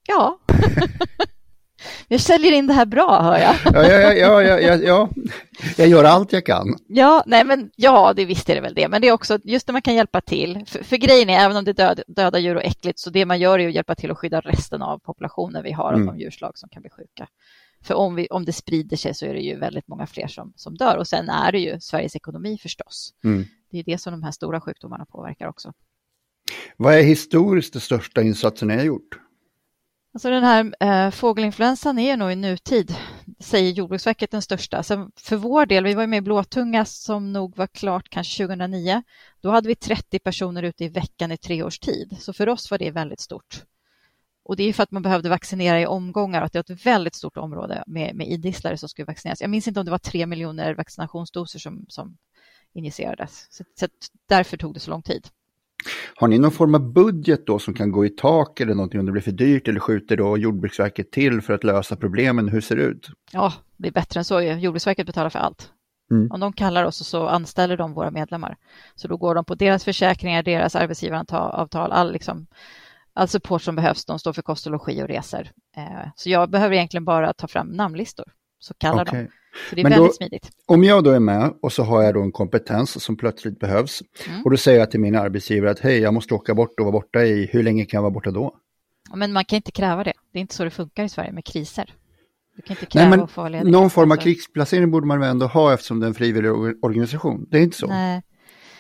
Ja. 0.09 0.39
Jag 2.09 2.21
säljer 2.21 2.53
in 2.53 2.67
det 2.67 2.73
här 2.73 2.87
bra, 2.87 3.23
hör 3.23 3.39
jag. 3.39 3.57
Ja, 3.65 3.93
ja, 3.93 4.13
ja, 4.13 4.43
ja, 4.43 4.61
ja, 4.61 4.75
ja. 4.75 5.09
jag 5.77 5.89
gör 5.89 6.05
allt 6.05 6.33
jag 6.33 6.47
kan. 6.47 6.77
Ja, 6.89 7.23
nej, 7.27 7.45
men 7.45 7.71
ja, 7.77 8.13
det 8.17 8.25
visst 8.25 8.51
är 8.51 8.55
det 8.55 8.61
väl 8.61 8.75
det. 8.75 8.89
Men 8.89 9.01
det 9.03 9.09
är 9.09 9.13
också 9.13 9.39
just 9.45 9.69
när 9.69 9.73
man 9.73 9.83
kan 9.83 9.95
hjälpa 9.95 10.21
till. 10.21 10.65
För, 10.67 10.85
för 10.85 10.97
grejen 10.97 11.31
är, 11.31 11.39
även 11.45 11.57
om 11.57 11.65
det 11.65 11.71
är 11.71 11.75
död, 11.75 12.03
döda 12.07 12.39
djur 12.39 12.57
och 12.57 12.65
äckligt, 12.65 12.99
så 12.99 13.11
det 13.11 13.27
man 13.27 13.41
gör 13.41 13.59
är 13.59 13.69
att 13.69 13.75
hjälpa 13.75 13.95
till 13.95 14.11
att 14.11 14.19
skydda 14.19 14.41
resten 14.41 14.83
av 14.83 14.99
populationen 14.99 15.63
vi 15.63 15.73
har 15.73 15.93
av 15.93 15.95
Mm. 15.95 16.07
de 16.07 16.19
djurslag 16.19 16.59
som 16.59 16.69
kan 16.69 16.83
bli 16.83 16.91
sjuka. 16.91 17.29
För 17.83 17.95
om, 17.95 18.15
vi, 18.15 18.27
om 18.31 18.45
det 18.45 18.53
sprider 18.53 18.97
sig 18.97 19.15
så 19.15 19.27
är 19.27 19.35
det 19.35 19.41
ju 19.41 19.57
väldigt 19.59 19.89
många 19.89 20.07
fler 20.07 20.27
som, 20.27 20.53
som 20.57 20.75
dör. 20.77 20.97
Och 20.97 21.07
sen 21.07 21.29
är 21.29 21.53
det 21.53 21.59
ju 21.59 21.81
Sveriges 21.81 22.17
ekonomi 22.17 22.59
förstås. 22.63 23.15
Mm. 23.25 23.45
Det 23.71 23.79
är 23.79 23.85
det 23.85 23.99
som 23.99 24.13
de 24.13 24.23
här 24.23 24.31
stora 24.31 24.61
sjukdomarna 24.61 25.07
påverkar 25.07 25.49
också. 25.49 25.73
Vad 26.77 26.95
är 26.95 27.03
historiskt 27.03 27.73
den 27.73 27.81
största 27.83 28.23
insatsen 28.23 28.69
ni 28.69 28.77
har 28.77 28.85
gjort? 28.85 29.19
Alltså 30.13 30.31
den 30.31 30.45
här 30.45 30.75
eh, 30.81 31.11
fågelinfluensan 31.11 31.99
är 31.99 32.17
nog 32.17 32.33
i 32.33 32.37
nutid, 32.37 32.95
säger 33.41 33.73
Jordbruksverket, 33.73 34.31
den 34.31 34.43
största. 34.43 34.83
Sen 34.83 35.13
för 35.17 35.37
vår 35.37 35.67
del, 35.67 35.85
vi 35.85 35.95
var 35.95 36.03
ju 36.03 36.07
med 36.07 36.19
i 36.19 36.21
Blåtunga 36.21 36.85
som 36.85 37.33
nog 37.33 37.57
var 37.57 37.67
klart 37.67 38.09
kanske 38.09 38.45
2009. 38.45 39.03
Då 39.41 39.51
hade 39.51 39.69
vi 39.69 39.75
30 39.75 40.19
personer 40.19 40.63
ute 40.63 40.85
i 40.85 40.89
veckan 40.89 41.33
i 41.33 41.37
tre 41.37 41.63
års 41.63 41.79
tid. 41.79 42.17
Så 42.21 42.33
för 42.33 42.49
oss 42.49 42.71
var 42.71 42.79
det 42.79 42.91
väldigt 42.91 43.21
stort. 43.21 43.65
Och 44.45 44.57
det 44.57 44.65
är 44.65 44.73
för 44.73 44.83
att 44.83 44.91
man 44.91 45.03
behövde 45.03 45.29
vaccinera 45.29 45.81
i 45.81 45.87
omgångar 45.87 46.41
och 46.41 46.47
att 46.47 46.53
det 46.53 46.69
var 46.69 46.75
ett 46.75 46.87
väldigt 46.87 47.15
stort 47.15 47.37
område 47.37 47.85
med, 47.87 48.15
med 48.15 48.29
idisslare 48.29 48.77
som 48.77 48.89
skulle 48.89 49.07
vaccineras. 49.07 49.41
Jag 49.41 49.51
minns 49.51 49.69
inte 49.69 49.81
om 49.81 49.87
det 49.87 49.91
var 49.93 49.99
tre 49.99 50.27
miljoner 50.27 50.75
vaccinationsdoser 50.75 51.59
som, 51.59 51.87
som 51.89 52.17
injicerades. 52.73 53.47
Så, 53.51 53.65
så 53.81 53.87
därför 54.29 54.57
tog 54.57 54.75
det 54.75 54.81
så 54.81 54.91
lång 54.91 55.03
tid. 55.03 55.29
Har 56.15 56.29
ni 56.29 56.39
någon 56.39 56.51
form 56.51 56.75
av 56.75 56.93
budget 56.93 57.47
då 57.47 57.59
som 57.59 57.75
kan 57.75 57.93
gå 57.93 58.07
i 58.07 58.09
tak 58.09 58.61
eller 58.61 58.75
någonting 58.75 59.01
om 59.01 59.07
det 59.07 59.13
blir 59.13 59.23
för 59.23 59.33
dyrt 59.33 59.69
eller 59.69 59.81
skjuter 59.81 60.17
då 60.17 60.39
Jordbruksverket 60.39 61.11
till 61.11 61.41
för 61.41 61.53
att 61.53 61.65
lösa 61.65 61.97
problemen? 61.97 62.49
Hur 62.49 62.61
ser 62.61 62.77
det 62.77 62.83
ut? 62.83 63.09
Ja, 63.33 63.53
det 63.77 63.89
är 63.89 63.93
bättre 63.93 64.21
än 64.21 64.25
så. 64.25 64.41
Jordbruksverket 64.41 65.07
betalar 65.07 65.31
för 65.31 65.39
allt. 65.39 65.73
Mm. 66.11 66.31
Om 66.31 66.41
de 66.41 66.53
kallar 66.53 66.85
oss 66.85 67.07
så 67.09 67.27
anställer 67.27 67.77
de 67.77 67.95
våra 67.95 68.11
medlemmar. 68.11 68.57
Så 68.95 69.09
då 69.09 69.17
går 69.17 69.35
de 69.35 69.45
på 69.45 69.55
deras 69.55 69.85
försäkringar, 69.85 70.43
deras 70.43 70.77
arbetsgivaravtal, 70.77 71.93
all, 71.93 72.13
liksom, 72.13 72.47
all 73.13 73.29
support 73.29 73.63
som 73.63 73.77
behövs. 73.77 74.05
De 74.05 74.19
står 74.19 74.33
för 74.33 74.43
kost 74.43 74.67
och 74.67 74.73
logi 74.73 75.03
och 75.03 75.09
resor. 75.09 75.49
Eh, 75.77 76.09
så 76.17 76.31
jag 76.31 76.51
behöver 76.51 76.75
egentligen 76.75 77.05
bara 77.05 77.33
ta 77.33 77.49
fram 77.49 77.67
namnlistor, 77.67 78.33
så 78.59 78.75
kallar 78.75 79.03
Okej. 79.03 79.23
de. 79.23 79.40
Så 79.69 79.75
det 79.75 79.81
är 79.81 79.83
Men 79.83 79.93
väldigt 79.93 80.09
då- 80.11 80.15
smidigt. 80.15 80.51
Om 80.67 80.85
jag 80.85 81.05
då 81.05 81.11
är 81.11 81.21
med 81.21 81.53
och 81.63 81.73
så 81.73 81.83
har 81.83 82.03
jag 82.03 82.15
då 82.15 82.23
en 82.23 82.33
kompetens 82.33 83.05
som 83.05 83.17
plötsligt 83.17 83.59
behövs 83.59 84.03
Mm. 84.29 84.43
och 84.45 84.51
då 84.51 84.57
säger 84.57 84.79
jag 84.79 84.91
till 84.91 85.01
min 85.01 85.17
arbetsgivare 85.17 85.71
att 85.71 85.81
hej, 85.81 85.99
jag 85.99 86.15
måste 86.15 86.35
åka 86.35 86.55
bort 86.55 86.81
och 86.81 86.85
vara 86.87 86.93
borta 86.93 87.25
i, 87.25 87.49
hur 87.53 87.63
länge 87.63 87.85
kan 87.85 87.99
jag 87.99 88.03
vara 88.03 88.11
borta 88.13 88.31
då? 88.31 88.55
Men 89.15 89.33
man 89.33 89.45
kan 89.45 89.57
inte 89.57 89.73
kräva 89.73 90.05
det. 90.05 90.13
Det 90.33 90.39
är 90.39 90.41
inte 90.41 90.55
så 90.55 90.65
det 90.65 90.71
funkar 90.71 91.05
i 91.05 91.09
Sverige 91.09 91.33
med 91.33 91.45
kriser. 91.45 91.95
Du 92.57 92.63
kan 92.63 92.77
inte 92.77 92.87
kräva 92.87 93.09
Nej, 93.09 93.11
men 93.19 93.25
att 93.25 93.31
få 93.31 93.41
vara 93.41 93.49
ledig. 93.49 93.73
någon 93.73 93.91
form 93.91 94.11
av 94.11 94.13
Alltså- 94.13 94.25
krigsplacering 94.25 94.91
borde 94.91 95.07
man 95.07 95.21
väl 95.21 95.31
ändå 95.31 95.47
ha 95.47 95.75
eftersom 95.75 96.01
det 96.01 96.07
är 96.07 96.09
en 96.09 96.15
frivillig 96.15 96.51
or- 96.51 96.75
organisation. 96.83 97.47
Det 97.51 97.59
är 97.59 97.63
inte 97.63 97.77
så? 97.77 97.87
Nej. 97.87 98.23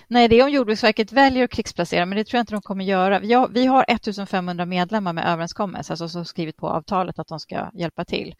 Nej, 0.09 0.29
det 0.29 0.41
är 0.41 0.45
om 0.45 0.51
Jordbruksverket 0.51 1.13
väljer 1.13 1.45
att 1.45 1.51
krigsplacera, 1.51 2.07
men 2.07 2.19
det 2.19 2.25
tror 2.25 2.39
jag 2.39 2.43
inte 2.43 2.53
de 2.55 2.63
kommer 2.63 2.85
göra. 2.85 3.19
Vi 3.21 3.33
har, 3.33 3.49
vi 3.49 3.67
har 3.67 3.85
1500 3.89 4.67
medlemmar 4.67 5.13
med 5.13 5.25
överenskommelse, 5.27 5.93
alltså 5.93 6.09
som 6.09 6.25
skrivit 6.25 6.57
på 6.57 6.69
avtalet 6.69 7.19
att 7.19 7.29
de 7.29 7.41
ska 7.41 7.71
hjälpa 7.75 8.05
till. 8.05 8.35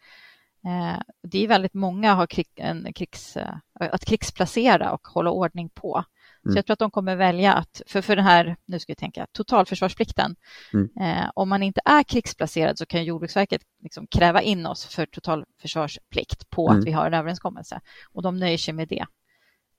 Eh, 0.65 0.99
det 1.23 1.43
är 1.43 1.47
väldigt 1.47 1.73
många 1.73 2.13
har 2.13 2.27
krig, 2.27 2.47
en 2.55 2.93
krigs, 2.93 3.37
eh, 3.37 3.53
att 3.79 4.05
krigsplacera 4.05 4.91
och 4.91 5.07
hålla 5.07 5.31
ordning 5.31 5.69
på. 5.69 6.03
Så 6.43 6.47
Mm. 6.49 6.55
jag 6.55 6.65
tror 6.65 6.73
att 6.73 6.79
de 6.79 6.91
kommer 6.91 7.15
välja 7.15 7.53
att, 7.53 7.81
för, 7.87 8.01
för 8.01 8.15
den 8.15 8.25
här, 8.25 8.55
nu 8.65 8.79
ska 8.79 8.91
vi 8.91 8.95
tänka, 8.95 9.27
totalförsvarsplikten. 9.31 10.35
Mm. 10.73 10.89
Eh, 11.01 11.31
om 11.35 11.49
man 11.49 11.63
inte 11.63 11.81
är 11.85 12.03
krigsplacerad 12.03 12.77
så 12.77 12.85
kan 12.85 13.03
Jordbruksverket 13.03 13.61
liksom 13.83 14.07
kräva 14.07 14.41
in 14.41 14.65
oss 14.65 14.85
för 14.85 15.05
totalförsvarsplikt 15.05 16.49
på 16.49 16.67
Mm. 16.69 16.79
att 16.79 16.85
vi 16.87 16.91
har 16.91 17.05
en 17.07 17.13
överenskommelse. 17.13 17.81
Och 18.13 18.21
de 18.21 18.37
nöjer 18.37 18.57
sig 18.57 18.73
med 18.73 18.87
det. 18.87 19.05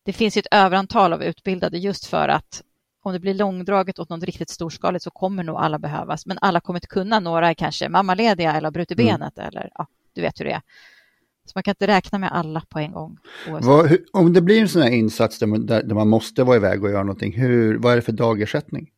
Det 0.04 0.12
finns 0.12 0.36
ju 0.36 0.38
ett 0.38 0.46
överantal 0.54 1.12
av 1.12 1.22
utbildade 1.22 1.78
just 1.78 2.06
för 2.06 2.28
att 2.28 2.62
om 3.02 3.12
det 3.12 3.20
blir 3.20 3.34
långdraget 3.34 3.98
och 3.98 4.10
något 4.10 4.22
riktigt 4.24 4.50
storskaligt 4.50 5.04
så 5.04 5.10
kommer 5.10 5.42
nog 5.44 5.56
alla 5.56 5.78
behövas. 5.78 6.26
Men 6.26 6.38
alla 6.40 6.60
kommer 6.60 6.76
inte 6.76 6.86
kunna. 6.86 7.20
Några 7.20 7.48
är 7.50 7.54
kanske 7.54 7.88
mammalediga 7.88 8.52
eller 8.52 8.66
har 8.66 8.72
brutit 8.72 8.98
Mm. 9.00 9.06
benet 9.12 9.38
eller 9.38 9.70
ja, 9.74 9.86
du 10.14 10.20
vet 10.20 10.40
hur 10.40 10.44
det 10.44 10.52
är. 10.52 10.62
Så 11.44 11.52
man 11.54 11.62
kan 11.62 11.72
inte 11.72 11.86
räkna 11.86 12.18
med 12.18 12.32
alla 12.32 12.62
på 12.68 12.78
en 12.78 12.92
gång. 12.92 13.18
Vad, 13.62 13.86
hur, 13.88 14.04
om 14.12 14.32
det 14.32 14.42
blir 14.42 14.60
en 14.60 14.68
sån 14.68 14.82
här 14.82 14.90
insats 14.90 15.38
där 15.38 15.46
man, 15.46 15.66
där, 15.66 15.94
man 15.94 16.08
måste 16.08 16.44
vara 16.44 16.56
iväg 16.56 16.84
och 16.84 16.90
göra 16.90 17.02
någonting, 17.02 17.32
hur, 17.32 17.78
vad 17.78 17.92
är 17.92 17.96
det 17.96 18.02
för 18.02 18.12
dagersättning? 18.12 18.90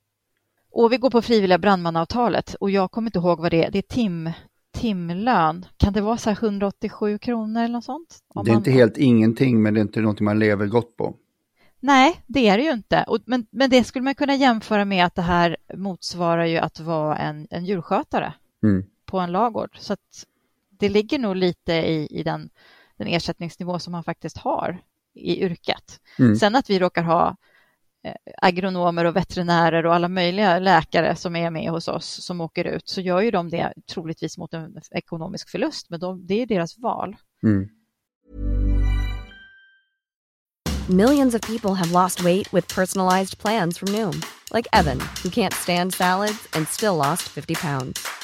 Och 0.70 0.92
vi 0.92 0.96
går 0.96 1.10
på 1.10 1.22
frivilliga 1.22 1.58
brandmanavtalet 1.58 2.54
och 2.54 2.70
jag 2.70 2.90
kommer 2.90 3.08
inte 3.08 3.18
ihåg 3.18 3.40
vad 3.40 3.50
det 3.50 3.64
är. 3.64 3.70
Det 3.70 3.78
är 3.78 3.82
tim, 3.82 4.30
timlön. 4.72 5.66
Kan 5.76 5.92
det 5.92 6.00
vara 6.00 6.16
så 6.16 6.30
här 6.30 6.38
187 6.44 7.18
kronor 7.18 7.60
eller 7.62 7.72
något 7.72 7.84
sånt? 7.84 8.18
Det 8.34 8.40
är 8.40 8.44
man- 8.44 8.56
inte 8.56 8.70
helt 8.70 8.96
ingenting, 8.96 9.62
men 9.62 9.74
det 9.74 9.80
är 9.80 9.82
inte 9.82 10.00
någonting 10.00 10.24
man 10.24 10.38
lever 10.38 10.66
gott 10.66 10.96
på. 10.96 11.14
Nej, 11.80 12.20
det 12.26 12.48
är 12.48 12.56
det 12.58 12.64
ju 12.64 12.72
inte. 12.72 13.04
Och, 13.08 13.18
men, 13.26 13.46
men 13.50 13.70
det 13.70 13.84
skulle 13.84 14.02
man 14.02 14.14
kunna 14.14 14.34
jämföra 14.34 14.84
med 14.84 15.04
att 15.06 15.14
det 15.14 15.22
här 15.22 15.56
motsvarar 15.76 16.44
ju 16.44 16.56
att 16.58 16.80
vara 16.80 17.16
en, 17.16 17.46
en 17.50 17.64
djurskötare 17.64 18.32
Mm. 18.62 18.84
på 19.06 19.18
en 19.18 19.32
lagård. 19.32 19.70
Så 19.78 19.92
att 19.92 20.24
det 20.78 20.88
ligger 20.88 21.18
nog 21.18 21.36
lite 21.36 21.72
i, 21.72 22.06
i 22.10 22.22
den, 22.22 22.50
den 22.98 23.06
ersättningsnivå 23.06 23.78
som 23.78 23.92
man 23.92 24.04
faktiskt 24.04 24.36
har 24.36 24.82
i 25.14 25.42
yrket. 25.42 26.00
Mm. 26.18 26.36
Sen 26.36 26.56
att 26.56 26.70
vi 26.70 26.78
råkar 26.78 27.02
ha 27.02 27.36
eh, 28.04 28.14
agronomer 28.42 29.04
och 29.04 29.16
veterinärer 29.16 29.86
och 29.86 29.94
alla 29.94 30.08
möjliga 30.08 30.58
läkare 30.58 31.16
som 31.16 31.36
är 31.36 31.50
med 31.50 31.70
hos 31.70 31.88
oss 31.88 32.24
som 32.24 32.40
åker 32.40 32.64
ut 32.64 32.88
så 32.88 33.00
gör 33.00 33.20
ju 33.20 33.30
de 33.30 33.50
det 33.50 33.72
troligtvis 33.92 34.38
mot 34.38 34.54
en 34.54 34.80
ekonomisk 34.90 35.48
förlust, 35.48 35.90
men 35.90 36.00
de, 36.00 36.26
det 36.26 36.42
är 36.42 36.46
deras 36.46 36.78
val. 36.78 37.16
Mm. 37.42 37.68
Millions 40.88 41.34
of 41.34 41.40
people 41.40 41.74
have 41.74 41.92
lost 41.92 42.22
weight 42.22 42.52
with 42.52 42.68
personalized 42.74 43.38
plans 43.38 43.78
from 43.78 43.88
Noom, 43.88 44.22
like 44.52 44.68
Evan, 44.72 45.00
who 45.22 45.30
can't 45.30 45.54
stand 45.54 45.94
salads 45.94 46.46
and 46.52 46.68
still 46.68 46.96
lost 46.96 47.22
50 47.22 47.54
pounds. 47.54 48.23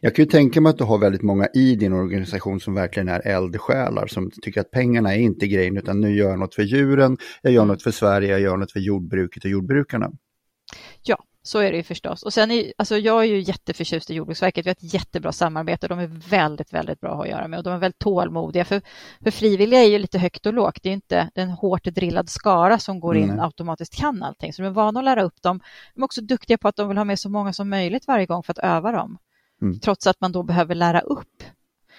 Jag 0.00 0.14
kan 0.14 0.24
ju 0.24 0.30
tänka 0.30 0.60
mig 0.60 0.70
att 0.70 0.78
du 0.78 0.84
har 0.84 0.98
väldigt 0.98 1.22
många 1.22 1.48
i 1.54 1.74
din 1.74 1.92
organisation 1.92 2.60
som 2.60 2.74
verkligen 2.74 3.08
är 3.08 3.26
eldsjälar, 3.26 4.06
som 4.06 4.30
tycker 4.42 4.60
att 4.60 4.70
pengarna 4.70 5.14
är 5.14 5.18
inte 5.18 5.46
grejen, 5.46 5.76
utan 5.76 6.00
nu 6.00 6.16
gör 6.16 6.30
jag 6.30 6.38
något 6.38 6.54
för 6.54 6.62
djuren, 6.62 7.16
jag 7.42 7.52
gör 7.52 7.64
något 7.64 7.82
för 7.82 7.90
Sverige, 7.90 8.28
jag 8.28 8.40
gör 8.40 8.56
något 8.56 8.72
för 8.72 8.80
jordbruket 8.80 9.44
och 9.44 9.50
jordbrukarna. 9.50 10.10
Ja, 11.02 11.24
så 11.46 11.58
är 11.58 11.70
det 11.70 11.76
ju 11.76 11.82
förstås. 11.82 12.22
Och 12.22 12.32
sen 12.32 12.50
är, 12.50 12.72
alltså 12.78 12.98
jag 12.98 13.20
är 13.20 13.26
ju 13.26 13.40
jätteförtjust 13.40 14.10
i 14.10 14.14
Jordbruksverket. 14.14 14.66
Vi 14.66 14.70
har 14.70 14.72
ett 14.74 14.94
jättebra 14.94 15.32
samarbete. 15.32 15.88
De 15.88 15.98
är 15.98 16.06
väldigt, 16.06 16.72
väldigt 16.72 17.00
bra 17.00 17.10
att 17.10 17.16
ha 17.16 17.24
att 17.24 17.30
göra 17.30 17.48
med 17.48 17.58
och 17.58 17.64
de 17.64 17.72
är 17.72 17.78
väldigt 17.78 17.98
tålmodiga. 17.98 18.64
För, 18.64 18.82
för 19.24 19.30
frivilliga 19.30 19.80
är 19.80 19.88
ju 19.88 19.98
lite 19.98 20.18
högt 20.18 20.46
och 20.46 20.54
lågt. 20.54 20.78
Det 20.82 20.88
är 20.88 20.92
inte 20.92 21.30
den 21.34 21.50
hårt 21.50 21.84
drillad 21.84 22.28
skara 22.28 22.78
som 22.78 23.00
går 23.00 23.16
in 23.16 23.28
Nej. 23.28 23.38
automatiskt 23.40 23.96
kan 23.96 24.22
allting. 24.22 24.52
Så 24.52 24.62
de 24.62 24.68
är 24.68 24.72
vana 24.72 25.00
att 25.00 25.04
lära 25.04 25.22
upp 25.22 25.42
dem. 25.42 25.60
De 25.94 26.02
är 26.02 26.04
också 26.04 26.20
duktiga 26.20 26.58
på 26.58 26.68
att 26.68 26.76
de 26.76 26.88
vill 26.88 26.98
ha 26.98 27.04
med 27.04 27.18
så 27.18 27.28
många 27.28 27.52
som 27.52 27.70
möjligt 27.70 28.06
varje 28.06 28.26
gång 28.26 28.42
för 28.42 28.52
att 28.52 28.58
öva 28.58 28.92
dem. 28.92 29.18
Mm. 29.64 29.80
Trots 29.80 30.06
att 30.06 30.20
man 30.20 30.32
då 30.32 30.42
behöver 30.42 30.74
lära 30.74 31.00
upp. 31.00 31.42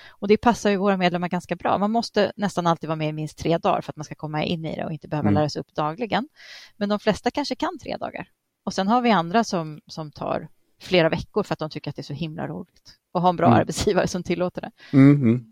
Och 0.07 0.27
det 0.27 0.37
passar 0.37 0.69
ju 0.69 0.77
våra 0.77 0.97
medlemmar 0.97 1.27
ganska 1.29 1.55
bra. 1.55 1.77
Man 1.77 1.91
måste 1.91 2.31
nästan 2.35 2.67
alltid 2.67 2.87
vara 2.87 2.95
med 2.95 3.09
i 3.09 3.13
minst 3.13 3.37
tre 3.37 3.57
dagar 3.57 3.81
för 3.81 3.91
att 3.91 3.95
man 3.95 4.03
ska 4.03 4.15
komma 4.15 4.43
in 4.43 4.65
i 4.65 4.75
det 4.75 4.85
och 4.85 4.91
inte 4.91 5.07
behöva 5.07 5.29
Mm. 5.29 5.39
lära 5.39 5.49
sig 5.49 5.59
upp 5.59 5.75
dagligen. 5.75 6.27
Men 6.77 6.89
de 6.89 6.99
flesta 6.99 7.31
kanske 7.31 7.55
kan 7.55 7.79
tre 7.79 7.97
dagar. 7.97 8.27
Och 8.65 8.73
sen 8.73 8.87
har 8.87 9.01
vi 9.01 9.11
andra 9.11 9.43
som, 9.43 9.81
som 9.87 10.11
tar 10.11 10.47
flera 10.81 11.09
veckor 11.09 11.43
för 11.43 11.53
att 11.53 11.59
de 11.59 11.69
tycker 11.69 11.89
att 11.89 11.95
det 11.95 12.01
är 12.01 12.03
så 12.03 12.13
himla 12.13 12.47
roligt 12.47 12.91
och 13.11 13.21
ha 13.21 13.29
en 13.29 13.35
bra 13.35 13.47
Mm. 13.47 13.59
arbetsgivare 13.59 14.07
som 14.07 14.23
tillåter 14.23 14.61
det. 14.61 14.71
Mm, 14.93 15.15
mm. 15.21 15.45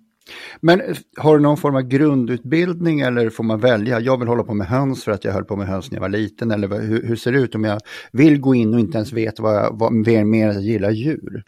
Men 0.62 0.82
eh, 0.82 0.98
har 1.18 1.38
du 1.38 1.44
någon 1.44 1.58
form 1.58 1.76
av 1.76 1.82
grundutbildning 1.82 3.00
eller 3.02 3.30
får 3.30 3.44
man 3.44 3.60
välja? 3.60 4.00
Jag 4.00 4.18
vill 4.20 4.28
hålla 4.28 4.44
på 4.44 4.54
med 4.54 4.68
höns 4.68 5.04
för 5.04 5.12
att 5.12 5.24
jag 5.24 5.34
höll 5.34 5.46
på 5.46 5.56
med 5.56 5.68
höns 5.68 5.92
när 5.92 5.96
jag 5.96 6.02
var 6.02 6.10
liten. 6.10 6.52
Eller 6.52 6.82
hur, 6.82 7.08
hur 7.08 7.16
ser 7.16 7.32
det 7.32 7.40
ut 7.40 7.56
om 7.56 7.64
jag 7.64 7.80
vill 8.12 8.40
gå 8.40 8.56
in 8.56 8.74
och 8.74 8.80
inte 8.80 8.98
ens 8.98 9.14
vet 9.14 9.40
vad, 9.40 9.56
jag, 9.56 9.80
vad 9.80 9.94
mer, 9.94 10.24
mer 10.24 10.48
jag 10.48 10.62
gillar 10.62 10.92
djur? 10.92 11.44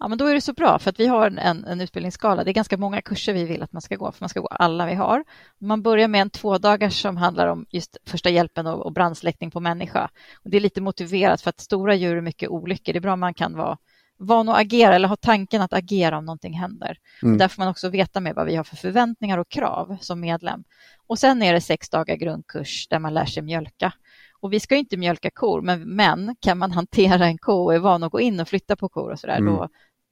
Ja, 0.00 0.08
men 0.08 0.18
då 0.18 0.26
är 0.26 0.34
det 0.34 0.40
så 0.40 0.52
bra 0.52 0.78
för 0.78 0.90
att 0.90 1.00
vi 1.00 1.06
har 1.06 1.26
en, 1.26 1.64
en 1.64 1.80
utbildningsskala. 1.80 2.44
Det 2.44 2.50
är 2.50 2.52
ganska 2.52 2.76
många 2.76 3.02
kurser 3.02 3.32
vi 3.32 3.44
vill 3.44 3.62
att 3.62 3.72
man 3.72 3.82
ska 3.82 3.96
gå, 3.96 4.12
för 4.12 4.22
man 4.22 4.28
ska 4.28 4.40
gå 4.40 4.46
alla 4.46 4.86
vi 4.86 4.94
har. 4.94 5.24
Man 5.58 5.82
börjar 5.82 6.08
med 6.08 6.20
en 6.20 6.30
tvådagars 6.30 7.02
som 7.02 7.16
handlar 7.16 7.46
om 7.46 7.66
just 7.70 7.96
första 8.06 8.30
hjälpen 8.30 8.66
och, 8.66 8.86
och 8.86 8.92
brandsläckning 8.92 9.50
på 9.50 9.60
människa. 9.60 10.10
Och 10.44 10.50
det 10.50 10.56
är 10.56 10.60
lite 10.60 10.80
motiverat 10.80 11.40
för 11.40 11.50
att 11.50 11.60
stora 11.60 11.94
djur 11.94 12.16
är 12.16 12.20
mycket 12.20 12.48
olyckor. 12.48 12.92
Det 12.92 12.98
är 12.98 13.00
bra 13.00 13.12
om 13.12 13.20
man 13.20 13.34
kan 13.34 13.56
vara 13.56 13.78
van 14.18 14.48
att 14.48 14.58
agera 14.58 14.94
eller 14.94 15.08
ha 15.08 15.16
tanken 15.16 15.62
att 15.62 15.72
agera 15.72 16.18
om 16.18 16.24
någonting 16.24 16.52
händer. 16.52 16.98
Mm. 17.22 17.38
Där 17.38 17.48
får 17.48 17.62
man 17.62 17.68
också 17.68 17.88
veta 17.88 18.20
med 18.20 18.34
vad 18.34 18.46
vi 18.46 18.56
har 18.56 18.64
för 18.64 18.76
förväntningar 18.76 19.38
och 19.38 19.48
krav 19.48 19.96
som 20.00 20.20
medlem. 20.20 20.64
Och 21.06 21.18
sen 21.18 21.42
är 21.42 21.52
det 21.52 21.60
sex 21.60 21.90
dagar 21.90 22.16
grundkurs 22.16 22.88
där 22.88 22.98
man 22.98 23.14
lär 23.14 23.24
sig 23.24 23.42
mjölka. 23.42 23.92
Och 24.40 24.52
vi 24.52 24.60
ska 24.60 24.76
inte 24.76 24.96
mjölka 24.96 25.30
kor, 25.30 25.60
men, 25.60 25.80
men 25.80 26.36
kan 26.40 26.58
man 26.58 26.72
hantera 26.72 27.26
en 27.26 27.38
ko 27.38 27.64
och 27.64 27.74
är 27.74 27.78
van 27.78 28.02
att 28.02 28.12
gå 28.12 28.20
in 28.20 28.40
och 28.40 28.48
flytta 28.48 28.76
på 28.76 28.88
kor 28.88 29.10
och 29.10 29.18
så 29.18 29.26
där, 29.26 29.36
mm. 29.36 29.54
då, 29.54 29.68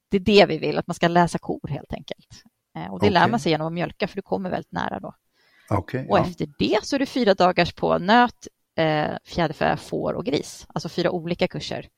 det 0.09 0.17
är 0.17 0.21
det 0.21 0.45
vi 0.45 0.57
vill, 0.57 0.77
att 0.77 0.87
man 0.87 0.95
ska 0.95 1.07
läsa 1.07 1.37
kor 1.37 1.67
helt 1.67 1.93
enkelt. 1.93 2.43
Eh, 2.75 2.91
och 2.91 2.99
det 2.99 3.05
okay. 3.05 3.09
lär 3.09 3.27
man 3.27 3.39
sig 3.39 3.51
genom 3.51 3.67
att 3.67 3.73
mjölka, 3.73 4.07
för 4.07 4.15
du 4.15 4.21
kommer 4.21 4.49
väldigt 4.49 4.71
nära 4.71 4.99
då. 4.99 5.13
Okay, 5.69 6.07
och 6.07 6.17
ja. 6.17 6.25
efter 6.25 6.49
det 6.57 6.79
så 6.83 6.95
är 6.95 6.99
det 6.99 7.05
fyra 7.05 7.33
dagars 7.33 7.73
på 7.73 7.97
nöt, 7.97 8.47
eh, 8.75 9.11
fjäderfä, 9.25 9.77
får 9.77 10.13
och 10.13 10.25
gris, 10.25 10.67
alltså 10.69 10.89
fyra 10.89 11.11
olika 11.11 11.47
kurser. 11.47 11.89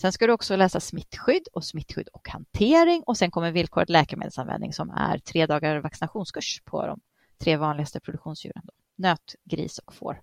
Sen 0.00 0.12
ska 0.12 0.26
du 0.26 0.32
också 0.32 0.56
läsa 0.56 0.80
smittskydd 0.80 1.48
och 1.52 1.64
smittskydd 1.64 2.08
och 2.08 2.28
hantering 2.28 3.02
och 3.06 3.16
sen 3.18 3.30
kommer 3.30 3.52
villkoret 3.52 3.88
läkemedelsanvändning 3.88 4.72
som 4.72 4.90
är 4.90 5.18
tre 5.18 5.46
dagar 5.46 5.76
vaccinationskurs 5.76 6.62
på 6.64 6.86
de 6.86 7.00
tre 7.38 7.56
vanligaste 7.56 8.00
produktionsdjuren. 8.00 8.62
Då. 8.64 8.72
Nöt, 8.96 9.34
gris 9.44 9.78
och 9.78 9.94
får. 9.94 10.20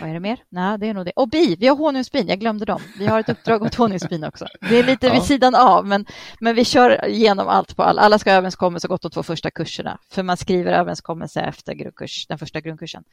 Vad 0.00 0.08
är 0.08 0.14
det 0.14 0.20
mer? 0.20 0.42
Nej, 0.48 0.78
det 0.78 0.86
är 0.86 0.94
nog 0.94 1.04
det. 1.04 1.12
Och 1.16 1.28
bi, 1.28 1.56
vi 1.58 1.66
har 1.66 1.76
honungsbin, 1.76 2.28
jag 2.28 2.40
glömde 2.40 2.64
dem. 2.64 2.80
Vi 2.98 3.06
har 3.06 3.20
ett 3.20 3.28
uppdrag 3.28 3.62
åt 3.62 3.74
honungsbin 3.74 4.24
också. 4.24 4.46
Det 4.60 4.78
är 4.78 4.84
lite 4.84 5.06
ja. 5.06 5.12
vid 5.12 5.22
sidan 5.22 5.54
av, 5.54 5.86
men, 5.86 6.06
men 6.40 6.54
vi 6.54 6.64
kör 6.64 7.08
igenom 7.08 7.48
allt 7.48 7.76
på 7.76 7.82
alla. 7.82 8.02
Alla 8.02 8.18
ska 8.18 8.30
ha 8.30 8.36
överenskommelse 8.36 8.88
gått 8.88 9.02
de 9.02 9.10
två 9.10 9.22
första 9.22 9.50
kurserna, 9.50 9.98
för 10.10 10.22
man 10.22 10.36
skriver 10.36 10.72
överenskommelse 10.72 11.40
efter 11.40 11.74
grundkurs, 11.74 12.26
den 12.26 12.38
första 12.38 12.60
grundkursen. 12.60 13.04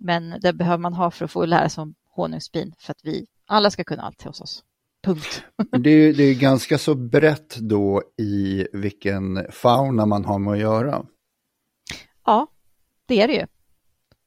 Men 0.00 0.34
det 0.40 0.52
behöver 0.52 0.78
man 0.78 0.92
ha 0.92 1.10
för 1.10 1.24
att 1.24 1.30
få 1.30 1.44
lära 1.44 1.68
sig 1.68 1.82
om 1.82 1.94
honungsbin, 2.16 2.74
för 2.78 2.92
att 2.92 3.00
vi 3.02 3.26
alla 3.46 3.70
ska 3.70 3.84
kunna 3.84 4.02
allt 4.02 4.22
hos 4.22 4.40
oss. 4.40 4.62
Punkt. 5.04 5.42
det, 5.78 5.90
är, 5.90 6.12
det 6.12 6.24
är 6.24 6.34
ganska 6.34 6.78
så 6.78 6.94
brett 6.94 7.56
då 7.56 8.02
i 8.18 8.66
vilken 8.72 9.46
fauna 9.52 10.06
man 10.06 10.24
har 10.24 10.38
med 10.38 10.52
att 10.52 10.58
göra. 10.58 11.06
Ja, 12.24 12.46
det 13.06 13.22
är 13.22 13.28
det 13.28 13.34
ju. 13.34 13.46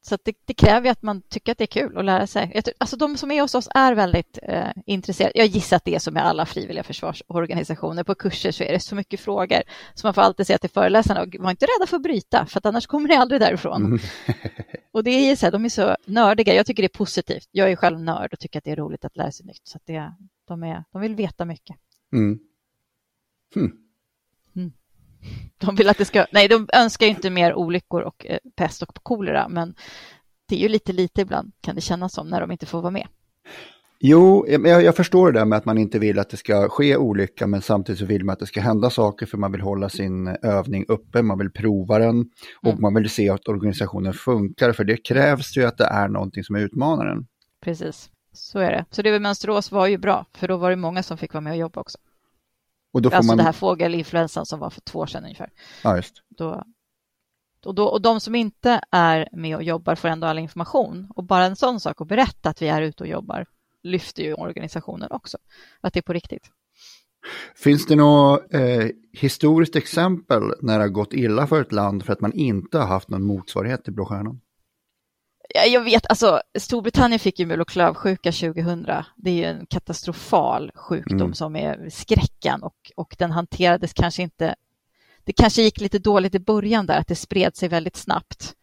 Så 0.08 0.18
det, 0.24 0.36
det, 0.46 0.54
kräver 0.54 0.90
att 0.92 1.02
man 1.02 1.22
tycker 1.22 1.52
att 1.52 1.58
det 1.58 1.64
är 1.64 1.82
kul 1.82 1.98
att 1.98 2.06
lära 2.06 2.28
sig. 2.28 2.62
Alltså 2.78 2.98
de 2.98 3.18
som 3.18 3.32
är 3.32 3.42
hos 3.42 3.56
oss 3.56 3.68
är 3.76 3.96
väldigt 3.96 4.40
eh, 4.42 4.70
intresserade. 4.86 5.32
Jag 5.36 5.48
gissar 5.48 5.78
att 5.78 5.86
det 5.86 5.96
är 5.96 6.00
som 6.00 6.14
med 6.14 6.26
alla 6.26 6.46
frivilliga 6.46 6.84
försvarsorganisationer. 6.84 8.04
På 8.04 8.16
kurser 8.16 8.52
så 8.52 8.64
är 8.64 8.72
det 8.72 8.80
så 8.80 8.96
mycket 8.96 9.20
frågor. 9.20 9.62
Så 9.94 10.08
man 10.08 10.14
får 10.14 10.22
alltid 10.22 10.48
säga 10.48 10.58
till 10.58 10.70
föreläsarna, 10.70 11.26
var 11.40 11.52
inte 11.52 11.66
rädda 11.66 11.88
för 11.88 11.96
att 11.96 12.04
bryta, 12.04 12.46
för 12.46 12.58
att 12.58 12.66
annars 12.66 12.88
kommer 12.88 13.10
ni 13.10 13.16
aldrig 13.16 13.42
därifrån. 13.42 13.86
Mm. 13.86 14.00
och 14.92 15.04
det 15.04 15.12
är 15.12 15.36
så 15.36 15.46
här, 15.46 15.52
de 15.52 15.66
är 15.66 15.70
så 15.70 15.96
nördiga. 16.06 16.54
Jag 16.54 16.66
tycker 16.66 16.84
det 16.84 16.88
är 16.88 16.98
positivt. 16.98 17.48
Jag 17.52 17.72
är 17.72 17.76
själv 17.76 18.00
nörd 18.00 18.34
och 18.34 18.40
tycker 18.40 18.58
att 18.58 18.64
det 18.64 18.72
är 18.72 18.76
roligt 18.76 19.06
att 19.06 19.18
lära 19.18 19.32
sig 19.32 19.46
nytt. 19.46 19.62
Så 19.64 19.80
det, 19.86 20.14
de, 20.48 20.64
är, 20.64 20.84
de 20.92 21.02
vill 21.02 21.16
veta 21.16 21.46
mycket. 21.46 21.76
Mm. 22.14 22.40
Hmm. 23.56 23.85
De 25.58 25.76
vill 25.76 25.90
att 25.90 25.98
det 25.98 26.06
ska, 26.06 26.26
nej, 26.32 26.48
de 26.48 26.68
önskar 26.74 27.08
inte 27.08 27.30
mer 27.30 27.54
olyckor 27.54 28.02
och 28.02 28.26
eh, 28.26 28.38
pest 28.56 28.82
och 28.82 29.00
kolera, 29.04 29.48
men 29.50 29.76
det 30.50 30.56
är 30.56 30.60
ju 30.60 30.70
lite 30.70 30.94
lite 30.94 31.22
ibland 31.22 31.52
kan 31.62 31.76
det 31.76 31.82
kännas 31.82 32.14
som 32.14 32.28
när 32.28 32.42
de 32.42 32.52
inte 32.52 32.66
får 32.66 32.82
vara 32.82 32.92
med. 32.92 33.08
Jo, 34.00 34.46
jag, 34.48 34.84
jag 34.84 34.96
förstår 34.96 35.32
det 35.32 35.40
där 35.40 35.46
med 35.46 35.58
att 35.58 35.66
man 35.66 35.78
inte 35.78 36.00
vill 36.00 36.20
att 36.20 36.30
det 36.30 36.38
ska 36.38 36.70
ske 36.70 36.98
olycka, 36.98 37.48
men 37.48 37.62
samtidigt 37.62 38.00
så 38.00 38.06
vill 38.06 38.26
man 38.26 38.34
att 38.34 38.40
det 38.40 38.46
ska 38.46 38.62
hända 38.62 38.90
saker 38.90 39.26
för 39.26 39.38
man 39.38 39.52
vill 39.52 39.62
hålla 39.62 39.90
sin 39.90 40.28
övning 40.28 40.86
uppe, 40.88 41.22
man 41.22 41.38
vill 41.38 41.52
prova 41.52 42.00
den 42.00 42.20
och 42.62 42.70
mm. 42.70 42.82
man 42.82 42.94
vill 42.94 43.10
se 43.10 43.30
att 43.30 43.48
organisationen 43.48 44.14
funkar, 44.14 44.72
för 44.72 44.84
det 44.84 44.98
krävs 44.98 45.58
ju 45.58 45.66
att 45.66 45.78
det 45.78 45.86
är 45.86 46.08
någonting 46.08 46.44
som 46.44 46.56
är 46.56 46.60
utmanaren. 46.60 47.28
Precis, 47.64 48.10
så 48.34 48.60
är 48.60 48.72
det. 48.72 48.86
Så 48.92 49.02
det 49.02 49.12
med 49.12 49.22
Mönsterås 49.22 49.72
var 49.72 49.88
ju 49.88 49.98
bra, 49.98 50.26
för 50.34 50.48
då 50.48 50.58
var 50.58 50.70
det 50.70 50.76
många 50.76 51.04
som 51.04 51.18
fick 51.18 51.34
vara 51.34 51.42
med 51.42 51.52
och 51.52 51.60
jobba 51.60 51.82
också. 51.82 51.98
Och 52.96 53.02
då 53.02 53.10
får 53.10 53.18
alltså 53.18 53.28
man... 53.28 53.38
det 53.38 53.44
här 53.44 53.52
fågelinfluensan 53.52 54.46
som 54.46 54.60
var 54.60 54.70
för 54.70 54.82
två 54.82 55.00
år 55.00 55.06
sedan 55.06 55.24
ungefär. 55.24 55.50
Ja, 55.84 55.96
just. 55.96 56.22
Då, 56.38 56.64
och, 57.66 57.76
då, 57.76 57.86
och 57.86 58.02
de 58.02 58.20
som 58.20 58.36
inte 58.36 58.82
är 58.92 59.30
med 59.32 59.56
och 59.56 59.64
jobbar 59.64 59.96
får 59.96 60.08
ändå 60.08 60.28
all 60.28 60.40
information. 60.40 61.08
Och 61.16 61.24
bara 61.24 61.46
en 61.46 61.56
sån 61.56 61.80
sak 61.80 62.02
att 62.02 62.08
berätta 62.08 62.50
att 62.50 62.62
vi 62.62 62.68
är 62.68 62.82
ute 62.82 63.04
och 63.04 63.10
jobbar 63.10 63.46
lyfter 63.84 64.24
ju 64.24 64.34
organisationen 64.34 65.12
också. 65.12 65.38
Att 65.82 65.94
det 65.94 66.00
är 66.00 66.02
på 66.02 66.14
riktigt. 66.14 66.50
Finns 67.56 67.88
det 67.88 67.96
något 67.96 68.54
eh, 68.54 68.88
historiskt 69.12 69.76
exempel 69.76 70.42
när 70.62 70.78
det 70.78 70.84
har 70.84 70.90
gått 70.90 71.14
illa 71.14 71.48
för 71.48 71.62
ett 71.62 71.72
land 71.72 72.06
för 72.06 72.14
att 72.14 72.22
man 72.22 72.34
inte 72.34 72.78
har 72.78 72.88
haft 72.88 73.10
någon 73.10 73.24
motsvarighet 73.24 73.84
till 73.84 73.94
Blå 73.94 74.06
Stjärnan? 74.06 74.42
Jag 75.50 75.82
vet, 75.82 76.08
alltså 76.10 76.42
Storbritannien 76.60 77.20
fick 77.20 77.40
ju 77.40 77.46
mul 77.46 77.62
och 77.62 77.68
klövsjuka 77.68 78.32
2000. 78.32 78.86
Det 79.16 79.30
är 79.30 79.34
ju 79.34 79.46
en 79.46 79.66
katastrofal 79.66 80.72
sjukdom 80.76 81.22
mm. 81.22 81.34
som 81.34 81.56
är 81.56 81.90
skräcken 81.90 82.64
och, 82.64 82.92
och 82.96 83.16
den 83.20 83.32
hanterades 83.32 83.94
kanske 83.94 84.22
inte. 84.22 84.56
Det 85.24 85.34
kanske 85.34 85.62
gick 85.62 85.82
lite 85.82 86.00
dåligt 86.00 86.36
i 86.36 86.40
början 86.40 86.86
där, 86.86 87.00
att 87.00 87.08
det 87.08 87.16
spred 87.16 87.56
sig 87.56 87.70
väldigt 87.70 87.96
snabbt. 87.96 88.56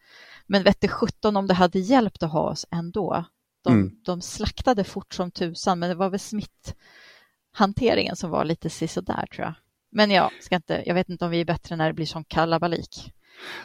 Men 0.47 0.63
vette 0.63 0.87
17 0.87 1.37
om 1.37 1.47
det 1.47 1.53
hade 1.53 1.79
hjälpt 1.79 2.23
att 2.23 2.31
ha 2.31 2.49
oss 2.49 2.65
ändå. 2.71 3.25
De, 3.63 3.73
mm. 3.73 3.95
de 4.05 4.21
slaktade 4.21 4.83
fort 4.83 5.13
som 5.13 5.31
tusan, 5.31 5.79
men 5.79 5.89
det 5.89 5.95
var 5.95 6.09
väl 6.09 6.19
smitthanteringen 6.19 8.15
som 8.15 8.29
var 8.29 8.45
lite 8.45 8.69
sisådär 8.69 9.25
tror 9.25 9.45
jag. 9.45 9.53
Men 9.91 10.11
jag, 10.11 10.31
ska 10.41 10.55
inte, 10.55 10.83
jag 10.85 10.95
vet 10.95 11.09
inte 11.09 11.25
om 11.25 11.31
vi 11.31 11.41
är 11.41 11.45
bättre 11.45 11.75
när 11.75 11.87
det 11.87 11.93
blir 11.93 12.05
som 12.05 12.23
kalabalik. 12.23 13.13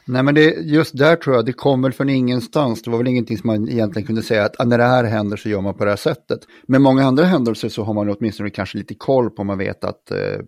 Nej 0.04 0.22
men 0.22 0.34
det, 0.34 0.50
just 0.50 0.98
där 0.98 1.16
tror 1.16 1.36
jag, 1.36 1.46
det 1.46 1.52
kom 1.52 1.82
väl 1.82 1.92
från 1.92 2.08
ingenstans. 2.08 2.82
Det 2.82 2.90
var 2.90 2.98
väl 2.98 3.08
ingenting 3.08 3.38
som 3.38 3.46
man 3.46 3.68
egentligen 3.68 4.06
kunde 4.06 4.22
säga 4.22 4.44
att 4.44 4.60
ah, 4.60 4.64
när 4.64 4.78
det 4.78 4.84
här 4.84 5.04
händer 5.04 5.36
så 5.36 5.48
gör 5.48 5.60
man 5.60 5.74
på 5.74 5.84
det 5.84 5.90
här 5.90 5.96
sättet. 5.96 6.40
Men 6.66 6.82
många 6.82 7.04
andra 7.04 7.24
händelser 7.24 7.68
så 7.68 7.84
har 7.84 7.94
man 7.94 8.08
åtminstone 8.08 8.50
kanske 8.50 8.78
lite 8.78 8.94
koll 8.94 9.30
på, 9.30 9.44
man 9.44 9.58
vet 9.58 9.84
att 9.84 10.10
eh, 10.10 10.40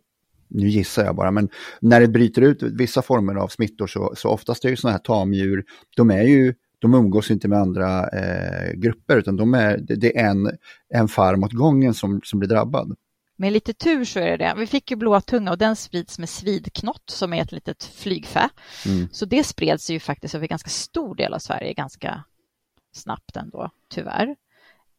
nu 0.48 0.68
gissar 0.68 1.04
jag 1.04 1.16
bara, 1.16 1.30
men 1.30 1.48
när 1.80 2.00
det 2.00 2.08
bryter 2.08 2.42
ut 2.42 2.62
vissa 2.62 3.02
former 3.02 3.34
av 3.34 3.48
smittor 3.48 3.86
så, 3.86 4.12
så 4.16 4.28
oftast 4.28 4.64
är 4.64 4.68
ju 4.68 4.76
sådana 4.76 4.92
här 4.92 5.02
tamdjur, 5.02 5.64
de 5.96 6.10
är 6.10 6.22
ju 6.22 6.54
de 6.80 6.94
umgås 6.94 7.30
inte 7.30 7.48
med 7.48 7.58
andra 7.58 8.08
eh, 8.08 8.72
grupper 8.74 9.16
utan 9.16 9.36
de 9.36 9.54
är, 9.54 9.78
det 9.78 10.18
är 10.18 10.24
en, 10.30 10.50
en 10.94 11.08
farm 11.08 11.44
åt 11.44 11.52
gången 11.52 11.94
som, 11.94 12.20
som 12.24 12.38
blir 12.38 12.48
drabbad. 12.48 12.94
Med 13.40 13.52
lite 13.52 13.74
tur 13.74 14.04
så 14.04 14.18
är 14.18 14.30
det 14.30 14.36
det. 14.36 14.54
Vi 14.56 14.66
fick 14.66 14.90
ju 14.90 14.96
blåtunga 14.96 15.50
och 15.50 15.58
den 15.58 15.76
sprids 15.76 16.18
med 16.18 16.28
svidknott 16.28 17.10
som 17.10 17.32
är 17.32 17.42
ett 17.42 17.52
litet 17.52 17.84
flygfä. 17.84 18.48
Mm. 18.86 19.08
Så 19.12 19.24
det 19.24 19.44
spreds 19.44 19.90
ju 19.90 20.00
faktiskt 20.00 20.34
över 20.34 20.46
ganska 20.46 20.70
stor 20.70 21.14
del 21.14 21.34
av 21.34 21.38
Sverige 21.38 21.72
ganska 21.72 22.24
snabbt 22.92 23.36
ändå, 23.36 23.70
tyvärr. 23.90 24.36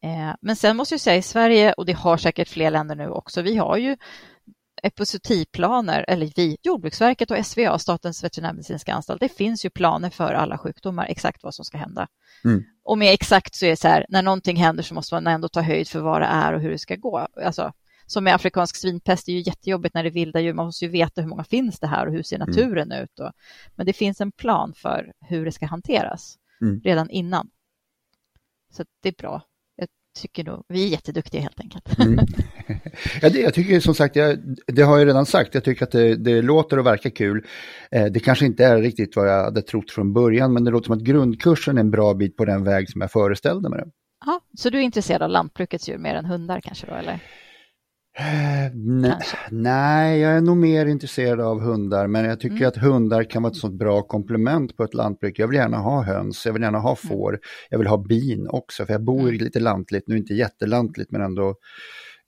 Eh, 0.02 0.34
men 0.40 0.56
sen 0.56 0.76
måste 0.76 0.94
jag 0.94 1.00
säga 1.00 1.16
i 1.16 1.22
Sverige, 1.22 1.72
och 1.72 1.86
det 1.86 1.92
har 1.92 2.16
säkert 2.16 2.48
fler 2.48 2.70
länder 2.70 2.94
nu 2.94 3.08
också, 3.08 3.42
vi 3.42 3.56
har 3.56 3.76
ju 3.76 3.96
epizootiplaner, 4.82 6.04
eller 6.08 6.32
vi, 6.36 6.56
Jordbruksverket 6.62 7.30
och 7.30 7.46
SVA, 7.46 7.78
Statens 7.78 8.24
veterinärmedicinska 8.24 8.94
anstalt, 8.94 9.20
det 9.20 9.28
finns 9.28 9.64
ju 9.64 9.70
planer 9.70 10.10
för 10.10 10.34
alla 10.34 10.58
sjukdomar, 10.58 11.06
exakt 11.06 11.42
vad 11.42 11.54
som 11.54 11.64
ska 11.64 11.78
hända. 11.78 12.08
Mm. 12.44 12.64
Och 12.84 12.98
med 12.98 13.14
exakt 13.14 13.54
så 13.54 13.66
är 13.66 13.70
det 13.70 13.76
så 13.76 13.88
här, 13.88 14.06
när 14.08 14.22
någonting 14.22 14.56
händer 14.56 14.82
så 14.82 14.94
måste 14.94 15.14
man 15.14 15.26
ändå 15.26 15.48
ta 15.48 15.60
höjd 15.60 15.88
för 15.88 16.00
vad 16.00 16.20
det 16.20 16.26
är 16.26 16.52
och 16.52 16.60
hur 16.60 16.70
det 16.70 16.78
ska 16.78 16.96
gå. 16.96 17.28
Alltså, 17.44 17.72
som 18.12 18.24
med 18.24 18.34
afrikansk 18.34 18.76
svinpest, 18.76 19.26
det 19.26 19.32
är 19.32 19.34
ju 19.34 19.42
jättejobbigt 19.42 19.94
när 19.94 20.02
det 20.02 20.08
är 20.08 20.10
vilda 20.10 20.40
djur. 20.40 20.52
Man 20.52 20.66
måste 20.66 20.84
ju 20.84 20.90
veta 20.90 21.20
hur 21.20 21.28
många 21.28 21.44
finns 21.44 21.80
det 21.80 21.86
här 21.86 22.06
och 22.06 22.12
hur 22.12 22.22
ser 22.22 22.36
mm. 22.36 22.48
naturen 22.48 22.92
mm. 22.92 23.04
ut. 23.04 23.20
Och, 23.20 23.30
men 23.76 23.86
det 23.86 23.92
finns 23.92 24.20
en 24.20 24.32
plan 24.32 24.72
för 24.76 25.12
hur 25.20 25.44
det 25.44 25.52
ska 25.52 25.66
hanteras 25.66 26.36
mm. 26.60 26.80
redan 26.80 27.10
innan. 27.10 27.50
Så 28.72 28.84
det 29.02 29.08
är 29.08 29.14
bra. 29.18 29.42
Jag 29.76 29.88
tycker 30.20 30.44
nog, 30.44 30.64
vi 30.68 30.84
är 30.84 30.88
jätteduktiga 30.88 31.40
helt 31.40 31.60
enkelt. 31.60 31.98
Mm. 31.98 32.18
Ja, 33.22 33.30
det, 33.30 33.40
jag 33.40 33.54
tycker 33.54 33.80
som 33.80 33.94
sagt, 33.94 34.16
jag, 34.16 34.38
det 34.66 34.82
har 34.82 34.98
jag 34.98 35.08
redan 35.08 35.26
sagt, 35.26 35.54
jag 35.54 35.64
tycker 35.64 35.84
att 35.84 35.90
det, 35.90 36.16
det 36.16 36.42
låter 36.42 36.78
och 36.78 36.86
verkar 36.86 37.10
kul. 37.10 37.46
Eh, 37.90 38.04
det 38.04 38.20
kanske 38.20 38.46
inte 38.46 38.64
är 38.64 38.82
riktigt 38.82 39.16
vad 39.16 39.28
jag 39.28 39.44
hade 39.44 39.62
trott 39.62 39.90
från 39.90 40.12
början, 40.12 40.52
men 40.52 40.64
det 40.64 40.70
låter 40.70 40.86
som 40.86 40.96
att 40.96 41.02
grundkursen 41.02 41.76
är 41.76 41.80
en 41.80 41.90
bra 41.90 42.14
bit 42.14 42.36
på 42.36 42.44
den 42.44 42.64
väg 42.64 42.90
som 42.90 43.00
jag 43.00 43.12
föreställde 43.12 43.68
mig. 43.68 43.82
Ja, 44.26 44.40
så 44.58 44.70
du 44.70 44.78
är 44.78 44.82
intresserad 44.82 45.22
av 45.22 45.30
lantbrukets 45.30 45.88
djur 45.88 45.98
mer 45.98 46.14
än 46.14 46.24
hundar 46.24 46.60
kanske 46.60 46.86
då, 46.86 46.94
eller? 46.94 47.20
Nej, 48.74 49.18
nej, 49.50 50.20
jag 50.20 50.32
är 50.36 50.40
nog 50.40 50.56
mer 50.56 50.86
intresserad 50.86 51.40
av 51.40 51.60
hundar, 51.60 52.06
men 52.06 52.24
jag 52.24 52.40
tycker 52.40 52.56
mm. 52.56 52.68
att 52.68 52.76
hundar 52.76 53.24
kan 53.24 53.42
vara 53.42 53.50
ett 53.50 53.56
sånt 53.56 53.74
bra 53.74 54.02
komplement 54.02 54.76
på 54.76 54.84
ett 54.84 54.94
lantbruk. 54.94 55.38
Jag 55.38 55.48
vill 55.48 55.56
gärna 55.56 55.76
ha 55.76 56.02
höns, 56.02 56.46
jag 56.46 56.52
vill 56.52 56.62
gärna 56.62 56.78
ha 56.78 56.96
mm. 57.04 57.18
får, 57.18 57.38
jag 57.70 57.78
vill 57.78 57.86
ha 57.86 57.96
bin 57.96 58.48
också, 58.48 58.86
för 58.86 58.92
jag 58.92 59.04
bor 59.04 59.20
mm. 59.20 59.34
lite 59.34 59.60
lantligt, 59.60 60.04
nu 60.06 60.16
inte 60.16 60.34
jättelantligt, 60.34 61.10
men 61.10 61.22
ändå 61.22 61.48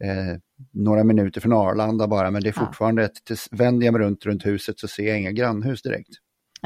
eh, 0.05 0.39
några 0.73 1.05
minuter 1.05 1.41
från 1.41 1.53
Arlanda 1.53 2.09
bara, 2.09 2.31
men 2.31 2.43
det 2.43 2.49
är 2.49 2.53
fortfarande 2.53 3.03
ja. 3.03 3.09
ett, 3.09 3.39
vänder 3.51 3.87
jag 3.87 3.93
mig 3.93 4.03
runt 4.03 4.27
runt 4.27 4.47
huset 4.47 4.79
så 4.79 4.89
ser 4.89 5.09
jag 5.09 5.19
inga 5.19 5.33
grannhus 5.33 5.83
direkt. 5.83 6.11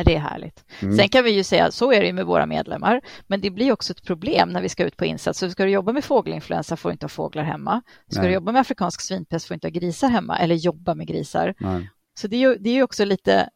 Det 0.05 0.15
är 0.15 0.19
härligt. 0.19 0.65
Mm. 0.81 0.97
Sen 0.97 1.09
kan 1.09 1.25
vi 1.25 1.31
ju 1.31 1.45
säga, 1.45 1.71
så 1.71 1.93
är 1.93 2.01
det 2.01 2.13
med 2.13 2.27
våra 2.27 2.47
medlemmar, 2.47 3.01
men 3.27 3.41
det 3.41 3.51
blir 3.51 3.73
också 3.73 3.93
ett 3.93 4.03
problem 4.05 4.49
när 4.49 4.63
vi 4.63 4.69
ska 4.69 4.85
ut 4.85 4.97
på 4.97 5.05
insats. 5.05 5.39
Så 5.39 5.51
ska 5.51 5.65
du 5.65 5.71
jobba 5.71 5.93
med 5.93 6.05
fågelinfluensa 6.05 6.77
får 6.77 6.89
du 6.89 6.93
inte 6.93 7.05
ha 7.05 7.09
fåglar 7.09 7.43
hemma. 7.43 7.83
Ska 8.11 8.21
Nej. 8.21 8.29
du 8.29 8.35
jobba 8.35 8.53
med 8.53 8.61
afrikansk 8.61 9.01
svinpest 9.01 9.47
får 9.47 9.55
du 9.55 9.57
inte 9.57 9.67
ha 9.67 9.73
grisar 9.73 10.09
hemma, 10.09 10.39
eller 10.39 10.55
jobba 10.55 10.95
med 10.95 11.07
grisar. 11.07 11.55
Nej. 11.59 11.91
Så 12.19 12.29
det 12.29 12.37
är, 12.37 12.41
ju, 12.41 12.55
det 12.55 12.71
är 12.71 12.75
ju 12.75 12.83
också 12.83 13.05
lite 13.05 13.49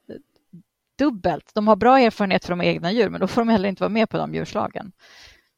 dubbelt. 0.99 1.51
De 1.55 1.69
har 1.69 1.77
bra 1.77 1.99
erfarenhet 1.99 2.45
från 2.45 2.59
de 2.59 2.65
egna 2.65 2.93
djur, 2.93 3.09
men 3.09 3.21
då 3.21 3.27
får 3.27 3.41
de 3.41 3.49
heller 3.49 3.69
inte 3.69 3.83
vara 3.83 3.93
med 3.93 4.09
på 4.11 4.17
de 4.17 4.35
djurslagen. 4.35 4.93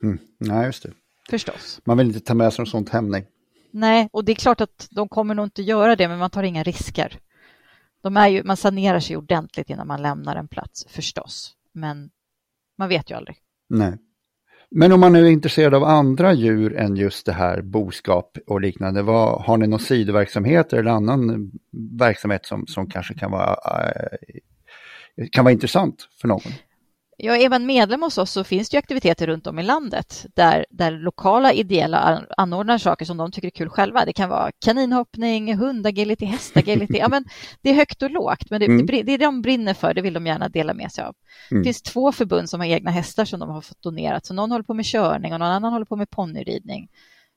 Mm. 0.03 0.19
Nej, 0.39 0.67
just 0.67 0.83
det. 0.83 0.93
Förstås. 1.31 1.81
Man 1.85 1.99
vill 1.99 2.07
inte 2.07 2.21
ta 2.21 2.35
med 2.35 2.53
sig 2.53 2.63
något 2.63 2.69
sånt 2.69 2.89
hem, 2.89 3.09
nej. 3.09 3.27
Nej, 3.71 4.09
och 4.13 4.25
det 4.25 4.33
är 4.33 4.37
klart 4.37 4.61
att 4.61 4.89
de 4.91 5.09
kommer 5.09 5.35
nog 5.35 5.47
inte 5.47 5.63
göra 5.63 5.97
det, 5.97 6.09
men 6.09 6.19
man 6.19 6.31
tar 6.31 6.43
inga 6.43 6.63
risker. 6.63 7.19
De 8.05 8.17
är 8.17 8.29
ju, 8.29 8.43
man 8.45 8.57
sanerar 8.57 9.01
sig 9.01 9.17
ordentligt 9.17 9.71
innan 9.71 9.87
man 9.87 10.03
lämnar 10.03 10.37
en 10.37 10.49
plats, 10.49 10.87
förstås. 10.89 11.55
Men 11.73 12.11
man 12.79 12.89
vet 12.89 13.11
ju 13.11 13.15
aldrig. 13.15 13.37
Nej. 13.69 13.99
Men 14.71 14.93
om 14.93 15.01
man 15.01 15.13
nu 15.13 15.27
är 15.27 15.31
intresserad 15.31 15.75
av 15.75 15.85
andra 15.85 16.33
djur 16.33 16.77
än 16.77 16.97
just 16.97 17.27
det 17.27 17.33
här 17.33 17.63
boskap 17.63 18.39
och 18.47 18.61
liknande, 18.61 19.03
vad, 19.03 19.43
har 19.43 19.57
ni 19.57 19.67
någon 19.67 19.81
sidoverksamhet 19.81 20.73
eller 20.73 20.91
annan 20.91 21.51
verksamhet 21.99 22.47
som, 22.47 22.67
som 22.67 22.87
kanske 22.87 23.15
kan 23.15 23.31
vara, 23.31 23.57
eh, 23.91 25.27
kan 25.33 25.45
vara 25.45 25.53
intressant 25.53 26.09
för 26.21 26.29
någon? 26.29 26.43
Ja, 27.17 27.37
är 27.37 27.49
man 27.49 27.67
medlem 27.67 28.03
hos 28.03 28.19
oss 28.19 28.31
så 28.31 28.45
finns 28.45 28.71
det 28.71 28.79
aktiviteter 28.79 29.27
runt 29.27 29.47
om 29.47 29.59
i 29.59 29.63
landet 29.63 30.27
där, 30.35 30.67
där 30.71 30.91
lokala 30.91 31.53
ideella 31.53 32.27
anordnar 32.37 32.79
saker 32.79 33.05
som 33.05 33.17
de 33.17 33.33
tycker 33.33 33.49
är 33.49 33.51
kul 33.51 33.69
själva. 33.69 34.05
Det 34.05 34.13
kan 34.13 34.29
vara 34.31 34.53
kaninhoppning, 34.65 35.57
hundagility, 35.57 36.27
hästagility. 36.27 36.99
ja, 36.99 37.09
men 37.09 37.25
det 37.63 37.71
är 37.71 37.75
högt 37.75 38.03
och 38.03 38.11
lågt, 38.11 38.51
men 38.51 38.61
det, 38.61 38.67
mm. 38.67 38.87
det, 38.87 39.03
det 39.03 39.17
de 39.17 39.43
brinner 39.43 39.75
för, 39.75 39.95
det 39.95 40.03
vill 40.03 40.15
de 40.15 40.27
gärna 40.27 40.49
dela 40.49 40.75
med 40.75 40.93
sig 40.93 41.05
av. 41.05 41.15
Mm. 41.51 41.63
Det 41.63 41.67
finns 41.67 41.83
två 41.83 42.13
förbund 42.13 42.51
som 42.51 42.61
har 42.61 42.67
egna 42.67 42.91
hästar 42.91 43.25
som 43.25 43.41
de 43.41 43.51
har 43.51 43.61
fått 43.61 43.83
donerat, 43.83 44.27
så 44.27 44.35
någon 44.35 44.51
håller 44.51 44.65
på 44.65 44.75
med 44.75 44.85
körning 44.85 45.33
och 45.33 45.39
någon 45.39 45.49
annan 45.49 45.73
håller 45.73 45.87
på 45.87 45.97
med 45.97 46.11
ponnyridning. 46.11 46.89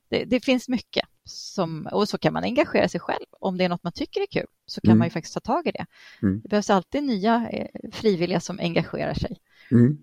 Det, 0.10 0.26
det, 0.26 0.46
finns 0.46 0.68
mycket 0.68 1.06
som, 1.26 1.88
och 1.92 2.10
så 2.10 2.18
kan 2.18 2.34
man 2.34 2.44
engagera 2.44 2.90
sig 2.90 3.00
själv. 3.00 3.26
Om 3.32 3.58
det 3.58 3.64
är 3.64 3.70
något 3.70 3.84
man 3.84 3.94
tycker 3.94 4.22
är 4.22 4.26
kul 4.26 4.48
så 4.66 4.82
kan 4.82 4.90
mm. 4.90 4.98
man 4.98 5.08
ju 5.08 5.12
faktiskt 5.12 5.34
ta 5.34 5.40
tag 5.40 5.68
i 5.68 5.72
det. 5.72 5.86
Mm. 6.22 6.42
Det 6.42 6.50
behövs 6.50 6.70
alltid 6.70 7.04
nya 7.04 7.50
eh, 7.50 7.68
frivilliga 7.92 8.40
som 8.40 8.60
engagerar 8.60 9.14
sig. 9.14 9.38
Mm. 9.72 9.98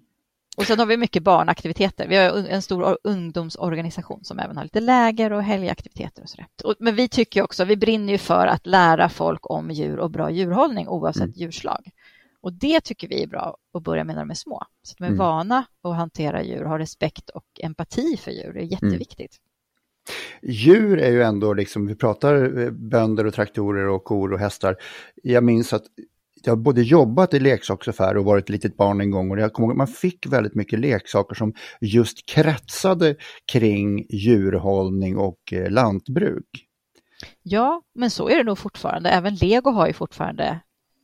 Och 0.57 0.65
sen 0.65 0.79
har 0.79 0.87
vi 0.87 0.97
mycket 0.97 1.23
barnaktiviteter. 1.23 2.09
Vi 2.09 2.17
har 2.17 2.49
en 2.49 2.63
stor 2.63 2.99
ungdomsorganisation 3.05 4.25
som 4.25 4.39
även 4.39 4.57
har 4.57 4.65
lite 4.65 4.81
läger 4.81 5.33
och 5.33 5.43
helgaktiviteter 5.43 6.23
och 6.23 6.29
sådär. 6.29 6.47
Men 6.79 6.95
vi 6.95 7.09
tycker 7.09 7.43
också, 7.43 7.65
vi 7.65 7.77
brinner 7.77 8.13
ju 8.13 8.19
för 8.19 8.47
att 8.47 8.67
lära 8.67 9.09
folk 9.09 9.51
om 9.51 9.71
djur 9.71 9.99
och 9.99 10.11
bra 10.11 10.31
djurhållning 10.31 10.89
oavsett 10.89 11.23
mm. 11.23 11.35
djurslag. 11.37 11.91
Och 12.41 12.53
det 12.53 12.81
tycker 12.81 13.09
vi 13.09 13.23
är 13.23 13.27
bra 13.27 13.57
att 13.75 13.83
börja 13.83 14.05
med 14.05 14.15
när 14.15 14.23
de 14.23 14.31
är 14.31 14.35
små. 14.35 14.63
Så 14.83 14.93
att 14.93 14.99
de 14.99 15.05
är 15.05 15.09
mm. 15.09 15.19
vana 15.19 15.65
att 15.83 15.97
hantera 15.97 16.43
djur, 16.43 16.65
ha 16.65 16.79
respekt 16.79 17.29
och 17.31 17.47
empati 17.61 18.17
för 18.17 18.31
djur. 18.31 18.53
Det 18.53 18.61
är 18.61 18.65
jätteviktigt. 18.65 19.39
Mm. 19.41 20.55
Djur 20.55 20.99
är 20.99 21.11
ju 21.11 21.23
ändå, 21.23 21.55
liksom, 21.55 21.87
vi 21.87 21.95
pratar 21.95 22.59
eh, 22.59 22.71
bönder 22.71 23.27
och 23.27 23.35
traktorer 23.35 23.89
och 23.89 24.05
kor 24.05 24.33
och 24.33 24.39
hästar. 24.39 24.77
Jag 25.23 25.45
minns 25.45 25.73
att 25.73 25.85
jag 26.47 26.57
har 26.57 26.63
både 26.63 26.83
jobbat 26.83 27.35
i 27.35 27.41
leksaksaffär 27.41 28.17
och 28.17 28.25
varit 28.25 28.49
litet 28.49 28.77
barn 28.77 29.01
en 29.01 29.11
gång 29.11 29.31
och 29.31 29.39
jag 29.39 29.53
kommer 29.53 29.67
ihåg 29.67 29.73
att 29.73 29.79
man 29.79 29.87
fick 29.87 30.27
väldigt 30.27 30.55
mycket 30.55 30.79
leksaker 30.79 31.35
som 31.35 31.55
just 31.81 32.27
kretsade 32.27 33.17
kring 33.53 34.07
djurhållning 34.11 35.17
och 35.17 35.53
eh, 35.53 35.71
lantbruk. 35.71 36.67
Ja, 37.43 37.83
men 37.95 38.11
så 38.11 38.29
är 38.29 38.37
det 38.37 38.45
nog 38.45 38.59
fortfarande. 38.59 39.11
Även 39.11 39.35
Lego 39.35 39.71
har 39.71 39.87
ju 39.87 39.93
fortfarande 39.93 40.61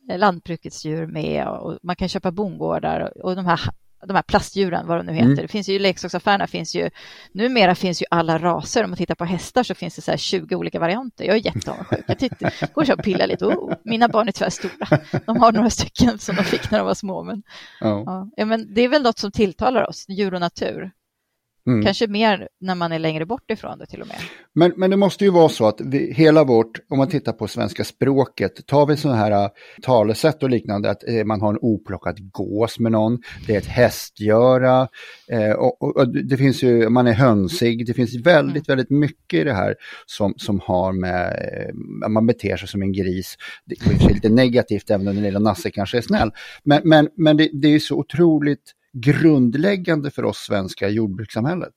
eh, 0.09 0.19
lantbrukets 0.19 0.85
djur 0.85 1.07
med 1.07 1.47
och 1.47 1.77
man 1.83 1.95
kan 1.95 2.09
köpa 2.09 2.31
bondgårdar 2.31 3.13
och 3.23 3.35
de 3.35 3.45
här 3.45 3.59
de 4.07 4.15
här 4.15 4.21
plastdjuren, 4.21 4.87
vad 4.87 4.99
de 4.99 5.05
nu 5.05 5.13
heter. 5.13 5.25
Mm. 5.25 5.35
Det 5.35 5.47
finns 5.47 5.69
ju 5.69 5.73
i 5.73 5.79
leksaksaffärerna, 5.79 6.47
finns 6.47 6.75
ju, 6.75 6.89
numera 7.31 7.75
finns 7.75 8.01
ju 8.01 8.05
alla 8.09 8.37
raser. 8.37 8.83
Om 8.83 8.89
man 8.89 8.97
tittar 8.97 9.15
på 9.15 9.25
hästar 9.25 9.63
så 9.63 9.75
finns 9.75 9.95
det 9.95 10.01
så 10.01 10.17
20 10.17 10.55
olika 10.55 10.79
varianter. 10.79 11.25
Jag 11.25 11.35
är 11.35 11.45
jätteavundsjuk. 11.45 12.05
Jag 12.07 12.19
tittar, 12.19 12.73
går 12.73 12.91
och 12.91 13.03
pillar 13.03 13.27
lite. 13.27 13.45
Oh, 13.45 13.73
mina 13.83 14.07
barn 14.07 14.27
är 14.27 14.31
tyvärr 14.31 14.49
stora. 14.49 14.99
De 15.25 15.37
har 15.37 15.51
några 15.51 15.69
stycken 15.69 16.19
som 16.19 16.35
de 16.35 16.43
fick 16.43 16.71
när 16.71 16.77
de 16.77 16.87
var 16.87 16.93
små. 16.93 17.23
Men, 17.23 17.43
oh. 17.81 18.27
ja, 18.35 18.45
men 18.45 18.73
det 18.73 18.81
är 18.81 18.89
väl 18.89 19.03
något 19.03 19.19
som 19.19 19.31
tilltalar 19.31 19.89
oss, 19.89 20.05
djur 20.09 20.33
och 20.33 20.39
natur. 20.39 20.91
Mm. 21.67 21.85
Kanske 21.85 22.07
mer 22.07 22.47
när 22.61 22.75
man 22.75 22.91
är 22.91 22.99
längre 22.99 23.25
bort 23.25 23.51
ifrån 23.51 23.79
det 23.79 23.85
till 23.85 24.01
och 24.01 24.07
med. 24.07 24.17
Men, 24.53 24.73
men 24.77 24.89
det 24.89 24.97
måste 24.97 25.25
ju 25.25 25.31
vara 25.31 25.49
så 25.49 25.67
att 25.67 25.81
vi, 25.81 26.13
hela 26.13 26.43
vårt, 26.43 26.79
om 26.89 26.97
man 26.97 27.07
tittar 27.07 27.31
på 27.31 27.47
svenska 27.47 27.83
språket, 27.83 28.67
tar 28.67 28.85
vi 28.85 28.97
sådana 28.97 29.19
här 29.19 29.31
äh, 29.31 29.49
talesätt 29.81 30.43
och 30.43 30.49
liknande, 30.49 30.89
att 30.89 31.07
eh, 31.07 31.23
man 31.25 31.41
har 31.41 31.49
en 31.49 31.59
oplockad 31.61 32.31
gås 32.31 32.79
med 32.79 32.91
någon, 32.91 33.19
det 33.47 33.53
är 33.53 33.57
ett 33.57 33.65
hästgöra, 33.65 34.87
eh, 35.27 35.51
och, 35.51 35.81
och, 35.81 35.97
och, 35.97 36.07
det 36.07 36.37
finns 36.37 36.63
ju, 36.63 36.89
man 36.89 37.07
är 37.07 37.13
hönsig, 37.13 37.85
det 37.85 37.93
finns 37.93 38.15
väldigt, 38.15 38.67
mm. 38.67 38.77
väldigt 38.77 38.89
mycket 38.89 39.39
i 39.39 39.43
det 39.43 39.53
här 39.53 39.75
som, 40.05 40.33
som 40.37 40.59
har 40.59 40.91
med, 40.91 41.35
man 42.09 42.27
beter 42.27 42.57
sig 42.57 42.67
som 42.67 42.81
en 42.81 42.93
gris. 42.93 43.35
Det 43.65 43.75
är 44.05 44.13
lite 44.13 44.29
negativt 44.29 44.89
även 44.89 45.07
om 45.07 45.15
den 45.15 45.23
lilla 45.23 45.39
Nasse 45.39 45.71
kanske 45.71 45.97
är 45.97 46.01
snäll. 46.01 46.31
Men, 46.63 46.81
men, 46.83 47.09
men 47.17 47.37
det, 47.37 47.49
det 47.53 47.67
är 47.67 47.79
så 47.79 47.95
otroligt 47.95 48.73
grundläggande 48.93 50.11
för 50.11 50.25
oss 50.25 50.37
svenska 50.37 50.89
jordbrukssamhället. 50.89 51.73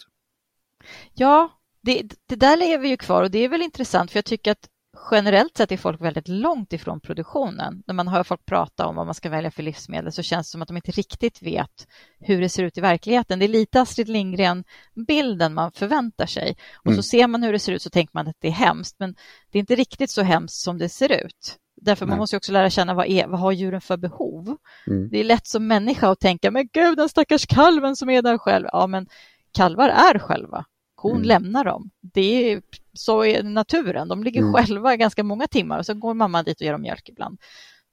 Ja, 1.15 1.61
det, 1.83 2.03
det 2.27 2.37
där 2.37 2.57
lever 2.57 2.89
ju 2.89 2.97
kvar 2.97 3.23
och 3.23 3.31
det 3.31 3.39
är 3.39 3.49
väl 3.49 3.63
intressant 3.63 4.11
för 4.11 4.19
jag 4.19 4.25
tycker 4.25 4.51
att 4.51 4.69
generellt 5.11 5.57
sett 5.57 5.73
är 5.73 5.77
folk 5.77 6.01
väldigt 6.01 6.29
långt 6.29 6.73
ifrån 6.73 7.01
produktionen. 7.01 7.83
När 7.87 7.95
man 7.95 8.09
hör 8.09 8.23
folk 8.23 8.47
prata 8.47 8.87
om 8.87 8.97
vad 8.97 9.07
man 9.07 9.15
ska 9.15 9.31
välja 9.31 9.51
för 9.51 9.63
livsmedel 9.63 10.13
så 10.13 10.23
känns 10.23 10.47
det 10.47 10.51
som 10.51 10.63
att 10.63 10.69
de 10.69 10.77
inte 10.77 10.91
riktigt 10.91 11.43
vet 11.43 11.87
hur 12.21 12.41
det 12.41 12.49
ser 12.49 12.65
ut 12.65 12.79
i 12.79 12.81
verkligheten. 12.81 13.39
Det 13.39 13.47
är 13.47 13.49
lite 13.49 13.81
Astrid 13.81 14.09
Lindgren-bilden 14.09 15.55
man 15.55 15.73
förväntar 15.73 16.27
sig. 16.27 16.57
Och 16.77 16.87
mm. 16.87 16.97
så 16.97 17.03
ser 17.03 17.27
man 17.27 17.43
hur 17.43 17.53
det 17.53 17.59
ser 17.59 17.73
ut 17.73 17.83
så 17.83 17.91
tänker 17.91 18.15
man 18.15 18.29
att 18.29 18.37
det 18.39 18.49
är 18.49 18.53
hemskt, 18.53 18.97
men 18.99 19.15
det 19.51 19.59
är 19.59 19.61
inte 19.61 19.75
riktigt 19.75 20.11
så 20.11 20.23
hemskt 20.23 20.57
som 20.57 20.79
det 20.79 20.89
ser 20.89 21.25
ut. 21.25 21.59
Därför 21.85 22.07
Nej. 22.07 22.11
man 22.11 22.19
måste 22.19 22.37
också 22.37 22.53
lära 22.53 22.71
känna 22.71 22.95
vad, 22.95 23.07
är, 23.07 23.27
vad 23.27 23.41
har 23.41 23.53
djuren 23.53 23.81
för 23.81 23.97
behov. 23.97 24.57
Mm. 24.87 25.09
Det 25.09 25.19
är 25.19 25.25
lätt 25.25 25.47
som 25.47 25.67
människa 25.67 26.09
att 26.09 26.21
tänka, 26.21 26.51
men 26.51 26.69
gud 26.73 26.97
den 26.97 27.09
stackars 27.09 27.47
kalven 27.47 27.97
som 27.97 28.11
är 28.11 28.23
där 28.23 28.39
själv. 28.39 28.69
Ja, 28.73 28.87
men 28.87 29.07
kalvar 29.53 29.89
är 29.89 30.19
själva. 30.19 30.65
Kon 30.95 31.11
mm. 31.11 31.23
lämnar 31.23 31.65
dem. 31.65 31.91
Det 32.01 32.53
är, 32.53 32.63
så 32.93 33.25
är 33.25 33.43
naturen. 33.43 34.09
De 34.09 34.25
ligger 34.25 34.41
mm. 34.41 34.53
själva 34.53 34.97
ganska 34.97 35.23
många 35.25 35.47
timmar 35.47 35.79
och 35.79 35.87
så 35.87 35.95
går 35.95 36.15
mamma 36.15 36.43
dit 36.43 36.61
och 36.61 36.65
ger 36.65 36.73
dem 36.73 36.83
mjölk 36.83 37.09
ibland. 37.09 37.39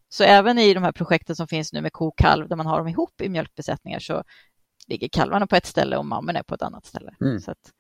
Så 0.09 0.23
även 0.23 0.59
i 0.59 0.73
de 0.73 0.83
här 0.83 0.91
projekten 0.91 1.35
som 1.35 1.47
finns 1.47 1.73
nu 1.73 1.81
med 1.81 1.93
ko 1.93 2.07
och 2.07 2.17
kalv 2.17 2.49
där 2.49 2.55
man 2.55 2.65
har 2.65 2.77
dem 2.77 2.87
ihop 2.87 3.21
i 3.21 3.29
mjölkbesättningar 3.29 3.99
så 3.99 4.23
ligger 4.87 5.07
kalvarna 5.07 5.47
på 5.47 5.55
ett 5.55 5.65
ställe 5.65 5.97
och 5.97 6.05
mammorna 6.05 6.39
är 6.39 6.43
på 6.43 6.55
ett 6.55 6.61
annat 6.61 6.85
ställe. 6.85 7.15
Mm. 7.21 7.39
Så 7.39 7.51
att, 7.51 7.71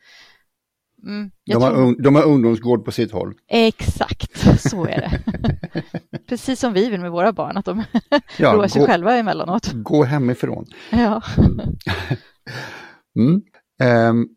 Mm, 1.03 1.31
de, 1.45 1.53
har 1.53 1.71
tror... 1.71 2.01
de 2.01 2.15
har 2.15 2.23
ungdomsgård 2.23 2.85
på 2.85 2.91
sitt 2.91 3.11
håll. 3.11 3.33
Exakt, 3.47 4.61
så 4.71 4.85
är 4.85 4.97
det. 4.97 5.21
Precis 6.27 6.59
som 6.59 6.73
vi 6.73 6.89
vill 6.89 7.01
med 7.01 7.11
våra 7.11 7.33
barn, 7.33 7.57
att 7.57 7.65
de 7.65 7.83
ja, 8.37 8.53
roar 8.55 8.67
sig 8.67 8.81
gå, 8.81 8.87
själva 8.87 9.17
emellanåt. 9.17 9.71
Gå 9.73 10.03
hemifrån. 10.03 10.65
Ja. 10.89 11.21
mm. 13.15 13.41
Um, 14.09 14.29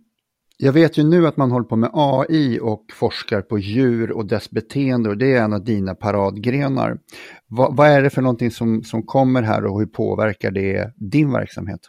jag 0.57 0.72
vet 0.72 0.98
ju 0.98 1.03
nu 1.03 1.27
att 1.27 1.37
man 1.37 1.50
håller 1.50 1.66
på 1.66 1.77
med 1.77 1.90
AI 1.92 2.59
och 2.62 2.85
forskar 2.92 3.42
på 3.42 3.59
djur 3.59 4.12
och 4.12 4.27
dess 4.27 4.50
beteende 4.50 5.09
och 5.09 5.18
det 5.18 5.35
är 5.35 5.42
en 5.42 5.53
av 5.53 5.64
dina 5.64 5.94
paradgrenar. 5.94 6.98
Va, 7.46 7.68
vad 7.70 7.88
är 7.88 8.03
det 8.03 8.11
för 8.11 8.22
någonting 8.22 8.50
som, 8.50 8.83
som 8.83 9.03
kommer 9.03 9.42
här 9.42 9.64
och 9.64 9.81
hur 9.81 9.87
påverkar 9.87 10.50
det 10.50 10.92
din 10.96 11.33
verksamhet? 11.33 11.81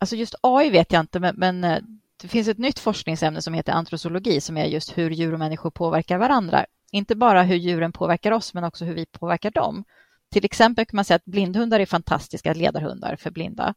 Alltså 0.00 0.16
just 0.16 0.34
AI 0.42 0.70
vet 0.70 0.92
jag 0.92 1.00
inte, 1.00 1.20
men, 1.20 1.34
men 1.38 1.64
eh, 1.64 1.78
det 2.22 2.28
finns 2.28 2.48
ett 2.48 2.58
nytt 2.58 2.78
forskningsämne 2.78 3.42
som 3.42 3.54
heter 3.54 3.72
antrosologi 3.72 4.40
som 4.40 4.56
är 4.56 4.64
just 4.64 4.98
hur 4.98 5.10
djur 5.10 5.32
och 5.32 5.38
människor 5.38 5.70
påverkar 5.70 6.18
varandra. 6.18 6.66
Inte 6.92 7.16
bara 7.16 7.42
hur 7.42 7.56
djuren 7.56 7.92
påverkar 7.92 8.32
oss 8.32 8.54
men 8.54 8.64
också 8.64 8.84
hur 8.84 8.94
vi 8.94 9.06
påverkar 9.06 9.50
dem. 9.50 9.84
Till 10.32 10.44
exempel 10.44 10.86
kan 10.86 10.96
man 10.96 11.04
säga 11.04 11.16
att 11.16 11.24
blindhundar 11.24 11.80
är 11.80 11.86
fantastiska 11.86 12.54
ledarhundar 12.54 13.16
för 13.16 13.30
blinda. 13.30 13.74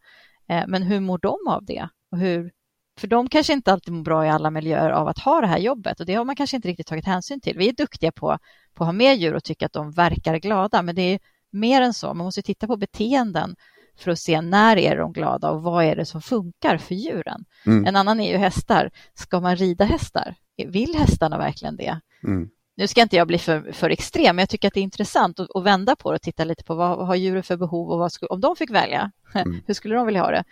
Eh, 0.48 0.64
men 0.68 0.84
hur 0.84 1.00
mår 1.00 1.18
de 1.18 1.38
av 1.48 1.66
det? 1.66 1.90
Och 2.12 2.18
hur, 2.18 2.52
för 3.00 3.08
de 3.08 3.30
kanske 3.30 3.54
inte 3.54 3.74
alltid 3.74 3.94
mår 3.94 4.04
bra 4.04 4.26
i 4.26 4.30
alla 4.30 4.52
miljöer 4.52 4.90
av 4.90 5.08
att 5.08 5.20
ha 5.20 5.42
det 5.42 5.48
här 5.48 5.58
jobbet 5.58 6.00
och 6.00 6.06
det 6.06 6.14
har 6.14 6.26
man 6.26 6.36
kanske 6.36 6.56
inte 6.56 6.68
riktigt 6.68 6.88
tagit 6.88 7.06
hänsyn 7.06 7.42
till. 7.42 7.58
Vi 7.58 7.70
är 7.70 7.74
duktiga 7.74 8.12
på, 8.12 8.38
på 8.74 8.84
att 8.84 8.88
ha 8.88 8.94
med 8.94 9.18
djur 9.18 9.34
och 9.34 9.44
tycka 9.44 9.66
att 9.66 9.74
de 9.74 9.92
verkar 9.92 10.38
glada 10.38 10.82
men 10.82 10.96
det 10.96 11.02
är 11.02 11.20
mer 11.50 11.82
än 11.82 11.94
så. 11.94 12.08
Man 12.08 12.26
måste 12.26 12.42
titta 12.42 12.68
på 12.68 12.78
beteenden 12.78 13.56
för 13.98 14.12
att 14.12 14.20
se 14.20 14.42
när 14.42 14.78
är 14.78 14.98
de 14.98 15.14
glada 15.14 15.50
och 15.50 15.64
vad 15.64 15.86
är 15.86 15.96
det 15.96 16.06
som 16.06 16.22
funkar 16.22 16.78
för 16.78 16.96
djuren. 16.96 17.46
Mm. 17.66 17.86
En 17.86 17.96
annan 17.96 18.20
är 18.20 18.32
ju 18.32 18.38
hästar. 18.38 18.92
Ska 19.14 19.40
man 19.40 19.56
rida 19.56 19.86
hästar? 19.86 20.36
Vill 20.68 20.96
hästarna 20.96 21.38
verkligen 21.38 21.76
det? 21.76 22.00
Mm. 22.24 22.50
Nu 22.76 22.88
ska 22.88 23.02
inte 23.02 23.16
jag 23.16 23.28
bli 23.28 23.38
för, 23.38 23.72
för 23.72 23.90
extrem, 23.90 24.36
men 24.36 24.44
jag 24.44 24.50
tycker 24.50 24.68
att 24.68 24.74
det 24.74 24.80
är 24.80 24.84
intressant 24.84 25.40
att, 25.40 25.56
att 25.56 25.64
vända 25.64 25.96
på 25.96 26.12
det 26.12 26.16
och 26.16 26.22
titta 26.22 26.44
lite 26.44 26.64
på 26.64 26.76
vad, 26.76 26.98
vad 26.98 27.08
har 27.08 27.16
djuren 27.16 27.44
för 27.44 27.58
behov 27.58 27.92
och 27.92 28.00
vad 28.00 28.12
skulle, 28.12 28.30
om 28.30 28.42
de 28.42 28.56
fick 28.56 28.72
välja, 28.72 29.12
mm. 29.36 29.62
hur 29.66 29.74
skulle 29.74 29.96
de 29.96 30.06
vilja 30.06 30.22
ha 30.22 30.32
det? 30.32 30.44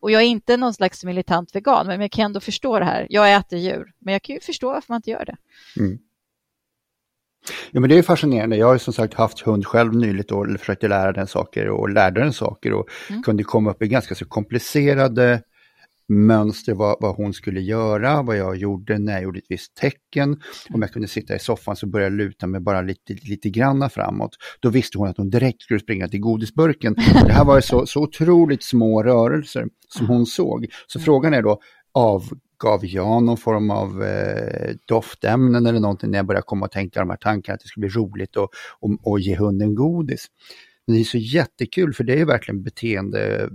Och 0.00 0.10
jag 0.10 0.22
är 0.22 0.26
inte 0.26 0.56
någon 0.56 0.74
slags 0.74 1.04
militant 1.04 1.54
vegan, 1.54 1.86
men 1.86 2.00
jag 2.00 2.10
kan 2.10 2.24
ändå 2.24 2.40
förstå 2.40 2.78
det 2.78 2.84
här. 2.84 3.06
Jag 3.10 3.34
äter 3.34 3.58
djur, 3.58 3.92
men 3.98 4.12
jag 4.12 4.22
kan 4.22 4.34
ju 4.34 4.40
förstå 4.40 4.72
varför 4.72 4.92
man 4.92 4.96
inte 4.96 5.10
gör 5.10 5.24
det. 5.24 5.36
Mm. 5.80 5.98
Ja, 7.70 7.80
men 7.80 7.90
det 7.90 7.98
är 7.98 8.02
fascinerande. 8.02 8.56
Jag 8.56 8.66
har 8.66 8.72
ju 8.72 8.78
som 8.78 8.92
sagt 8.92 9.14
haft 9.14 9.40
hund 9.40 9.66
själv 9.66 9.94
nyligt 9.94 10.32
och 10.32 10.46
försökte 10.58 10.88
lära 10.88 11.12
den 11.12 11.26
saker 11.26 11.68
och 11.68 11.88
lärde 11.88 12.20
den 12.20 12.32
saker 12.32 12.72
och 12.72 12.88
mm. 13.10 13.22
kunde 13.22 13.44
komma 13.44 13.70
upp 13.70 13.82
i 13.82 13.88
ganska 13.88 14.14
så 14.14 14.24
komplicerade 14.24 15.42
mönster 16.08 16.74
vad, 16.74 16.96
vad 17.00 17.16
hon 17.16 17.32
skulle 17.32 17.60
göra, 17.60 18.22
vad 18.22 18.36
jag 18.36 18.56
gjorde 18.56 18.98
när 18.98 19.12
jag 19.12 19.22
gjorde 19.22 19.38
ett 19.38 19.44
visst 19.48 19.76
tecken. 19.76 20.40
Om 20.70 20.82
jag 20.82 20.92
kunde 20.92 21.08
sitta 21.08 21.34
i 21.34 21.38
soffan 21.38 21.76
så 21.76 21.86
började 21.86 22.14
jag 22.14 22.18
luta 22.18 22.46
mig 22.46 22.60
bara 22.60 22.82
lite, 22.82 23.16
lite 23.22 23.50
granna 23.50 23.88
framåt. 23.88 24.36
Då 24.60 24.68
visste 24.68 24.98
hon 24.98 25.08
att 25.08 25.16
hon 25.16 25.30
direkt 25.30 25.62
skulle 25.62 25.80
springa 25.80 26.08
till 26.08 26.20
godisburken. 26.20 26.94
Det 27.26 27.32
här 27.32 27.44
var 27.44 27.60
så, 27.60 27.86
så 27.86 28.02
otroligt 28.02 28.64
små 28.64 29.02
rörelser 29.02 29.66
som 29.88 30.06
hon 30.06 30.26
såg. 30.26 30.66
Så 30.86 31.00
frågan 31.00 31.34
är 31.34 31.42
då, 31.42 31.60
gav 32.60 32.86
jag 32.86 33.22
någon 33.22 33.36
form 33.36 33.70
av 33.70 34.02
eh, 34.02 34.74
doftämnen 34.86 35.66
eller 35.66 35.80
någonting 35.80 36.10
när 36.10 36.18
jag 36.18 36.26
började 36.26 36.44
komma 36.46 36.66
och 36.66 36.72
tänka 36.72 37.00
de 37.00 37.10
här 37.10 37.16
tankarna 37.16 37.54
att 37.54 37.60
det 37.60 37.68
skulle 37.68 37.86
bli 37.86 37.96
roligt 37.96 38.36
och, 38.36 38.48
och, 38.80 38.90
och 39.02 39.20
ge 39.20 39.36
hunden 39.36 39.74
godis. 39.74 40.26
Men 40.86 40.96
det 40.96 41.02
är 41.02 41.04
så 41.04 41.18
jättekul 41.18 41.94
för 41.94 42.04
det 42.04 42.20
är 42.20 42.24
verkligen 42.24 42.62
beteende, 42.62 43.50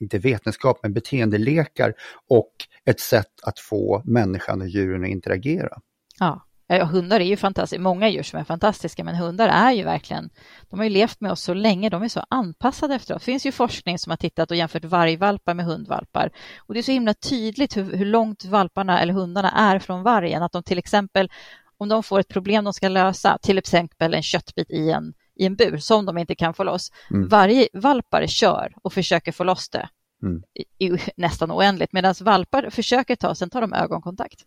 inte 0.00 0.18
vetenskap, 0.18 0.78
men 0.82 0.92
beteendelekar 0.92 1.94
och 2.28 2.52
ett 2.84 3.00
sätt 3.00 3.32
att 3.42 3.58
få 3.58 4.02
människan 4.04 4.60
och 4.60 4.68
djuren 4.68 5.04
att 5.04 5.10
interagera. 5.10 5.78
Ja, 6.18 6.46
Ja, 6.68 6.84
hundar 6.84 7.20
är 7.20 7.24
ju 7.24 7.36
fantastiska, 7.36 7.82
många 7.82 8.08
djur 8.08 8.22
som 8.22 8.40
är 8.40 8.44
fantastiska, 8.44 9.04
men 9.04 9.14
hundar 9.14 9.48
är 9.48 9.72
ju 9.72 9.84
verkligen, 9.84 10.30
de 10.70 10.78
har 10.78 10.84
ju 10.84 10.90
levt 10.90 11.20
med 11.20 11.32
oss 11.32 11.42
så 11.42 11.54
länge, 11.54 11.88
de 11.88 12.02
är 12.02 12.08
så 12.08 12.24
anpassade 12.28 12.94
efter 12.94 13.14
oss. 13.14 13.22
Det 13.22 13.24
finns 13.24 13.46
ju 13.46 13.52
forskning 13.52 13.98
som 13.98 14.10
har 14.10 14.16
tittat 14.16 14.50
och 14.50 14.56
jämfört 14.56 14.84
vargvalpar 14.84 15.54
med 15.54 15.64
hundvalpar 15.64 16.30
och 16.58 16.74
det 16.74 16.80
är 16.80 16.82
så 16.82 16.92
himla 16.92 17.14
tydligt 17.14 17.76
hur, 17.76 17.96
hur 17.96 18.06
långt 18.06 18.44
valparna 18.44 19.00
eller 19.00 19.12
hundarna 19.12 19.50
är 19.50 19.78
från 19.78 20.02
vargen, 20.02 20.42
att 20.42 20.52
de 20.52 20.62
till 20.62 20.78
exempel, 20.78 21.30
om 21.78 21.88
de 21.88 22.02
får 22.02 22.20
ett 22.20 22.28
problem 22.28 22.64
de 22.64 22.72
ska 22.72 22.88
lösa, 22.88 23.38
till 23.42 23.58
exempel 23.58 24.14
en 24.14 24.22
köttbit 24.22 24.70
i 24.70 24.90
en 24.90 25.14
i 25.36 25.46
en 25.46 25.56
bur 25.56 25.76
som 25.76 26.06
de 26.06 26.18
inte 26.18 26.34
kan 26.34 26.54
få 26.54 26.64
loss. 26.64 26.92
Mm. 27.10 27.28
Varje 27.28 27.68
valpare 27.72 28.28
kör 28.28 28.72
och 28.82 28.92
försöker 28.92 29.32
få 29.32 29.44
loss 29.44 29.68
det 29.68 29.88
mm. 30.22 30.42
i, 30.78 30.86
i, 30.86 30.98
nästan 31.16 31.52
oändligt 31.52 31.92
medan 31.92 32.14
valpar 32.20 32.70
försöker 32.70 33.16
ta, 33.16 33.34
sen 33.34 33.50
tar 33.50 33.60
de 33.60 33.72
ögonkontakt. 33.72 34.44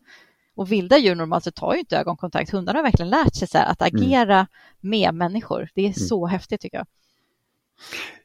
Och 0.60 0.72
vilda 0.72 0.98
djur 0.98 1.16
normalt 1.16 1.44
så 1.44 1.52
tar 1.52 1.74
ju 1.74 1.80
inte 1.80 1.98
ögonkontakt. 1.98 2.52
Hundarna 2.52 2.80
har 2.80 2.84
verkligen 2.84 3.10
lärt 3.10 3.36
sig 3.36 3.48
så 3.48 3.58
att 3.58 3.82
mm. 3.82 3.96
agera 3.96 4.36
mm. 4.36 4.48
med 4.80 5.14
människor. 5.14 5.70
Det 5.76 5.82
är 5.82 5.86
mm. 5.86 5.94
så 5.94 6.28
häftigt 6.28 6.62
tycker 6.62 6.78
jag. 6.78 6.88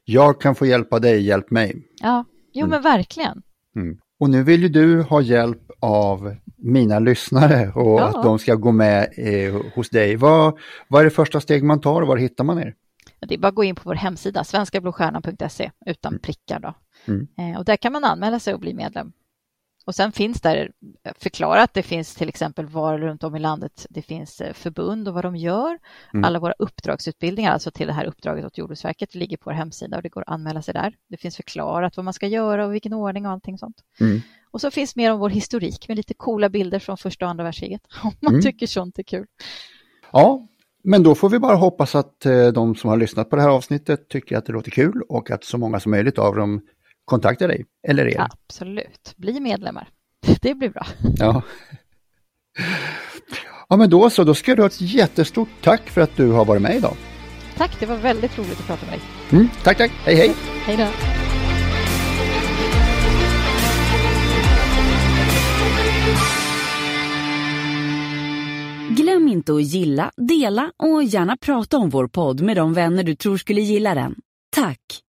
Jag 0.03 0.41
kan 0.41 0.55
få 0.55 0.65
hjälpa 0.65 0.99
dig, 0.99 1.21
hjälp 1.21 1.51
mig. 1.51 1.87
Ja, 2.01 2.25
jo 2.53 2.67
men 2.67 2.81
verkligen. 2.81 3.41
Och 4.19 4.29
nu 4.29 4.43
vill 4.43 4.61
ju 4.61 4.69
du 4.69 5.01
ha 5.01 5.21
hjälp 5.21 5.71
av 5.79 6.35
mina 6.57 6.99
lyssnare 6.99 7.71
och 7.75 7.99
ja. 7.99 8.03
att 8.03 8.23
de 8.23 8.39
ska 8.39 8.55
gå 8.55 8.71
med 8.71 9.09
eh, 9.17 9.61
hos 9.75 9.89
dig. 9.89 10.15
Vad, 10.15 10.59
vad 10.87 11.01
är 11.01 11.05
det 11.05 11.11
första 11.11 11.41
steg 11.41 11.63
man 11.63 11.81
tar 11.81 12.01
och 12.01 12.07
var 12.07 12.17
hittar 12.17 12.43
man 12.43 12.59
er? 12.59 12.75
Det 13.19 13.33
är 13.33 13.39
bara 13.39 13.47
att 13.47 13.55
gå 13.55 13.63
in 13.63 13.75
på 13.75 13.81
vår 13.85 13.95
hemsida, 13.95 14.43
svenskablåstjärnan.se 14.43 15.71
utan 15.85 16.13
mm. 16.13 16.21
prickar. 16.21 16.59
Då. 16.59 16.73
Mm. 17.05 17.27
Eh, 17.37 17.59
och 17.59 17.65
där 17.65 17.77
kan 17.77 17.93
man 17.93 18.03
anmäla 18.03 18.39
sig 18.39 18.53
och 18.53 18.59
bli 18.59 18.73
medlem. 18.73 19.11
Och 19.85 19.95
sen 19.95 20.11
finns 20.11 20.41
där 20.41 20.71
förklarat, 21.19 21.73
det 21.73 21.83
finns 21.83 22.15
till 22.15 22.29
exempel 22.29 22.65
var 22.65 22.97
runt 22.97 23.23
om 23.23 23.35
i 23.35 23.39
landet 23.39 23.85
det 23.89 24.01
finns 24.01 24.41
eh, 24.41 24.53
förbund 24.53 25.07
och 25.07 25.13
vad 25.13 25.25
de 25.25 25.35
gör. 25.35 25.79
Mm. 26.13 26.23
Alla 26.23 26.39
våra 26.39 26.53
uppdragsutbildningar, 26.59 27.51
alltså 27.51 27.71
till 27.71 27.87
det 27.87 27.93
här 27.93 28.05
uppdraget 28.05 28.45
åt 28.45 28.57
Jordbruksverket, 28.57 29.15
ligger 29.15 29.37
på 29.37 29.49
vår 29.49 29.51
hemsida 29.51 29.97
och 29.97 30.03
det 30.03 30.09
går 30.09 30.21
att 30.21 30.33
anmäla 30.33 30.61
sig 30.61 30.73
där. 30.73 30.93
Det 31.09 31.17
finns 31.17 31.35
förklarat 31.35 31.97
vad 31.97 32.03
man 32.03 32.13
ska 32.13 32.27
göra 32.27 32.65
och 32.65 32.73
vilken 32.73 32.93
ordning 32.93 33.25
och 33.25 33.31
allting 33.31 33.57
sånt. 33.57 33.77
Mm. 33.99 34.21
Och 34.51 34.61
så 34.61 34.71
finns 34.71 34.95
mer 34.95 35.11
om 35.11 35.19
vår 35.19 35.29
historik 35.29 35.87
med 35.87 35.97
lite 35.97 36.13
coola 36.13 36.49
bilder 36.49 36.79
från 36.79 36.97
första 36.97 37.25
och 37.25 37.31
andra 37.31 37.43
världskriget, 37.43 37.81
om 38.03 38.11
man 38.19 38.33
mm. 38.33 38.41
tycker 38.41 38.67
sånt 38.67 38.99
är 38.99 39.03
kul. 39.03 39.25
Ja, 40.11 40.47
men 40.83 41.03
då 41.03 41.15
får 41.15 41.29
vi 41.29 41.39
bara 41.39 41.55
hoppas 41.55 41.95
att 41.95 42.25
eh, 42.25 42.47
de 42.47 42.75
som 42.75 42.89
har 42.89 42.97
lyssnat 42.97 43.29
på 43.29 43.35
det 43.35 43.41
här 43.41 43.49
avsnittet 43.49 44.09
tycker 44.09 44.37
att 44.37 44.45
det 44.45 44.53
låter 44.53 44.71
kul 44.71 45.01
och 45.09 45.31
att 45.31 45.43
så 45.43 45.57
många 45.57 45.79
som 45.79 45.91
möjligt 45.91 46.19
av 46.19 46.35
dem 46.35 46.61
kontakta 47.05 47.47
dig 47.47 47.65
eller 47.87 48.07
er. 48.07 48.27
Absolut, 48.29 49.13
bli 49.15 49.39
medlemmar. 49.39 49.89
Det 50.41 50.55
blir 50.55 50.69
bra. 50.69 50.87
Ja. 51.17 51.41
Ja 53.69 53.75
men 53.77 53.89
då 53.89 54.09
så, 54.09 54.23
då 54.23 54.33
ska 54.33 54.55
du 54.55 54.61
ha 54.61 54.67
ett 54.67 54.81
jättestort 54.81 55.49
tack 55.61 55.89
för 55.89 56.01
att 56.01 56.17
du 56.17 56.31
har 56.31 56.45
varit 56.45 56.61
med 56.61 56.75
idag. 56.75 56.95
Tack, 57.57 57.79
det 57.79 57.85
var 57.85 57.97
väldigt 57.97 58.37
roligt 58.37 58.59
att 58.59 58.67
prata 58.67 58.85
med 58.85 58.93
dig. 58.93 59.01
Mm, 59.31 59.49
tack, 59.63 59.77
tack. 59.77 59.91
Hej, 59.91 60.15
hej. 60.15 60.35
Hej 60.65 60.77
då. 60.77 60.87
Glöm 68.89 69.27
inte 69.27 69.53
att 69.53 69.63
gilla, 69.63 70.11
dela 70.17 70.71
och 70.77 71.03
gärna 71.03 71.37
prata 71.37 71.77
om 71.77 71.89
vår 71.89 72.07
podd 72.07 72.41
med 72.41 72.57
de 72.57 72.73
vänner 72.73 73.03
du 73.03 73.15
tror 73.15 73.37
skulle 73.37 73.61
gilla 73.61 73.93
den. 73.93 74.15
Tack! 74.55 75.04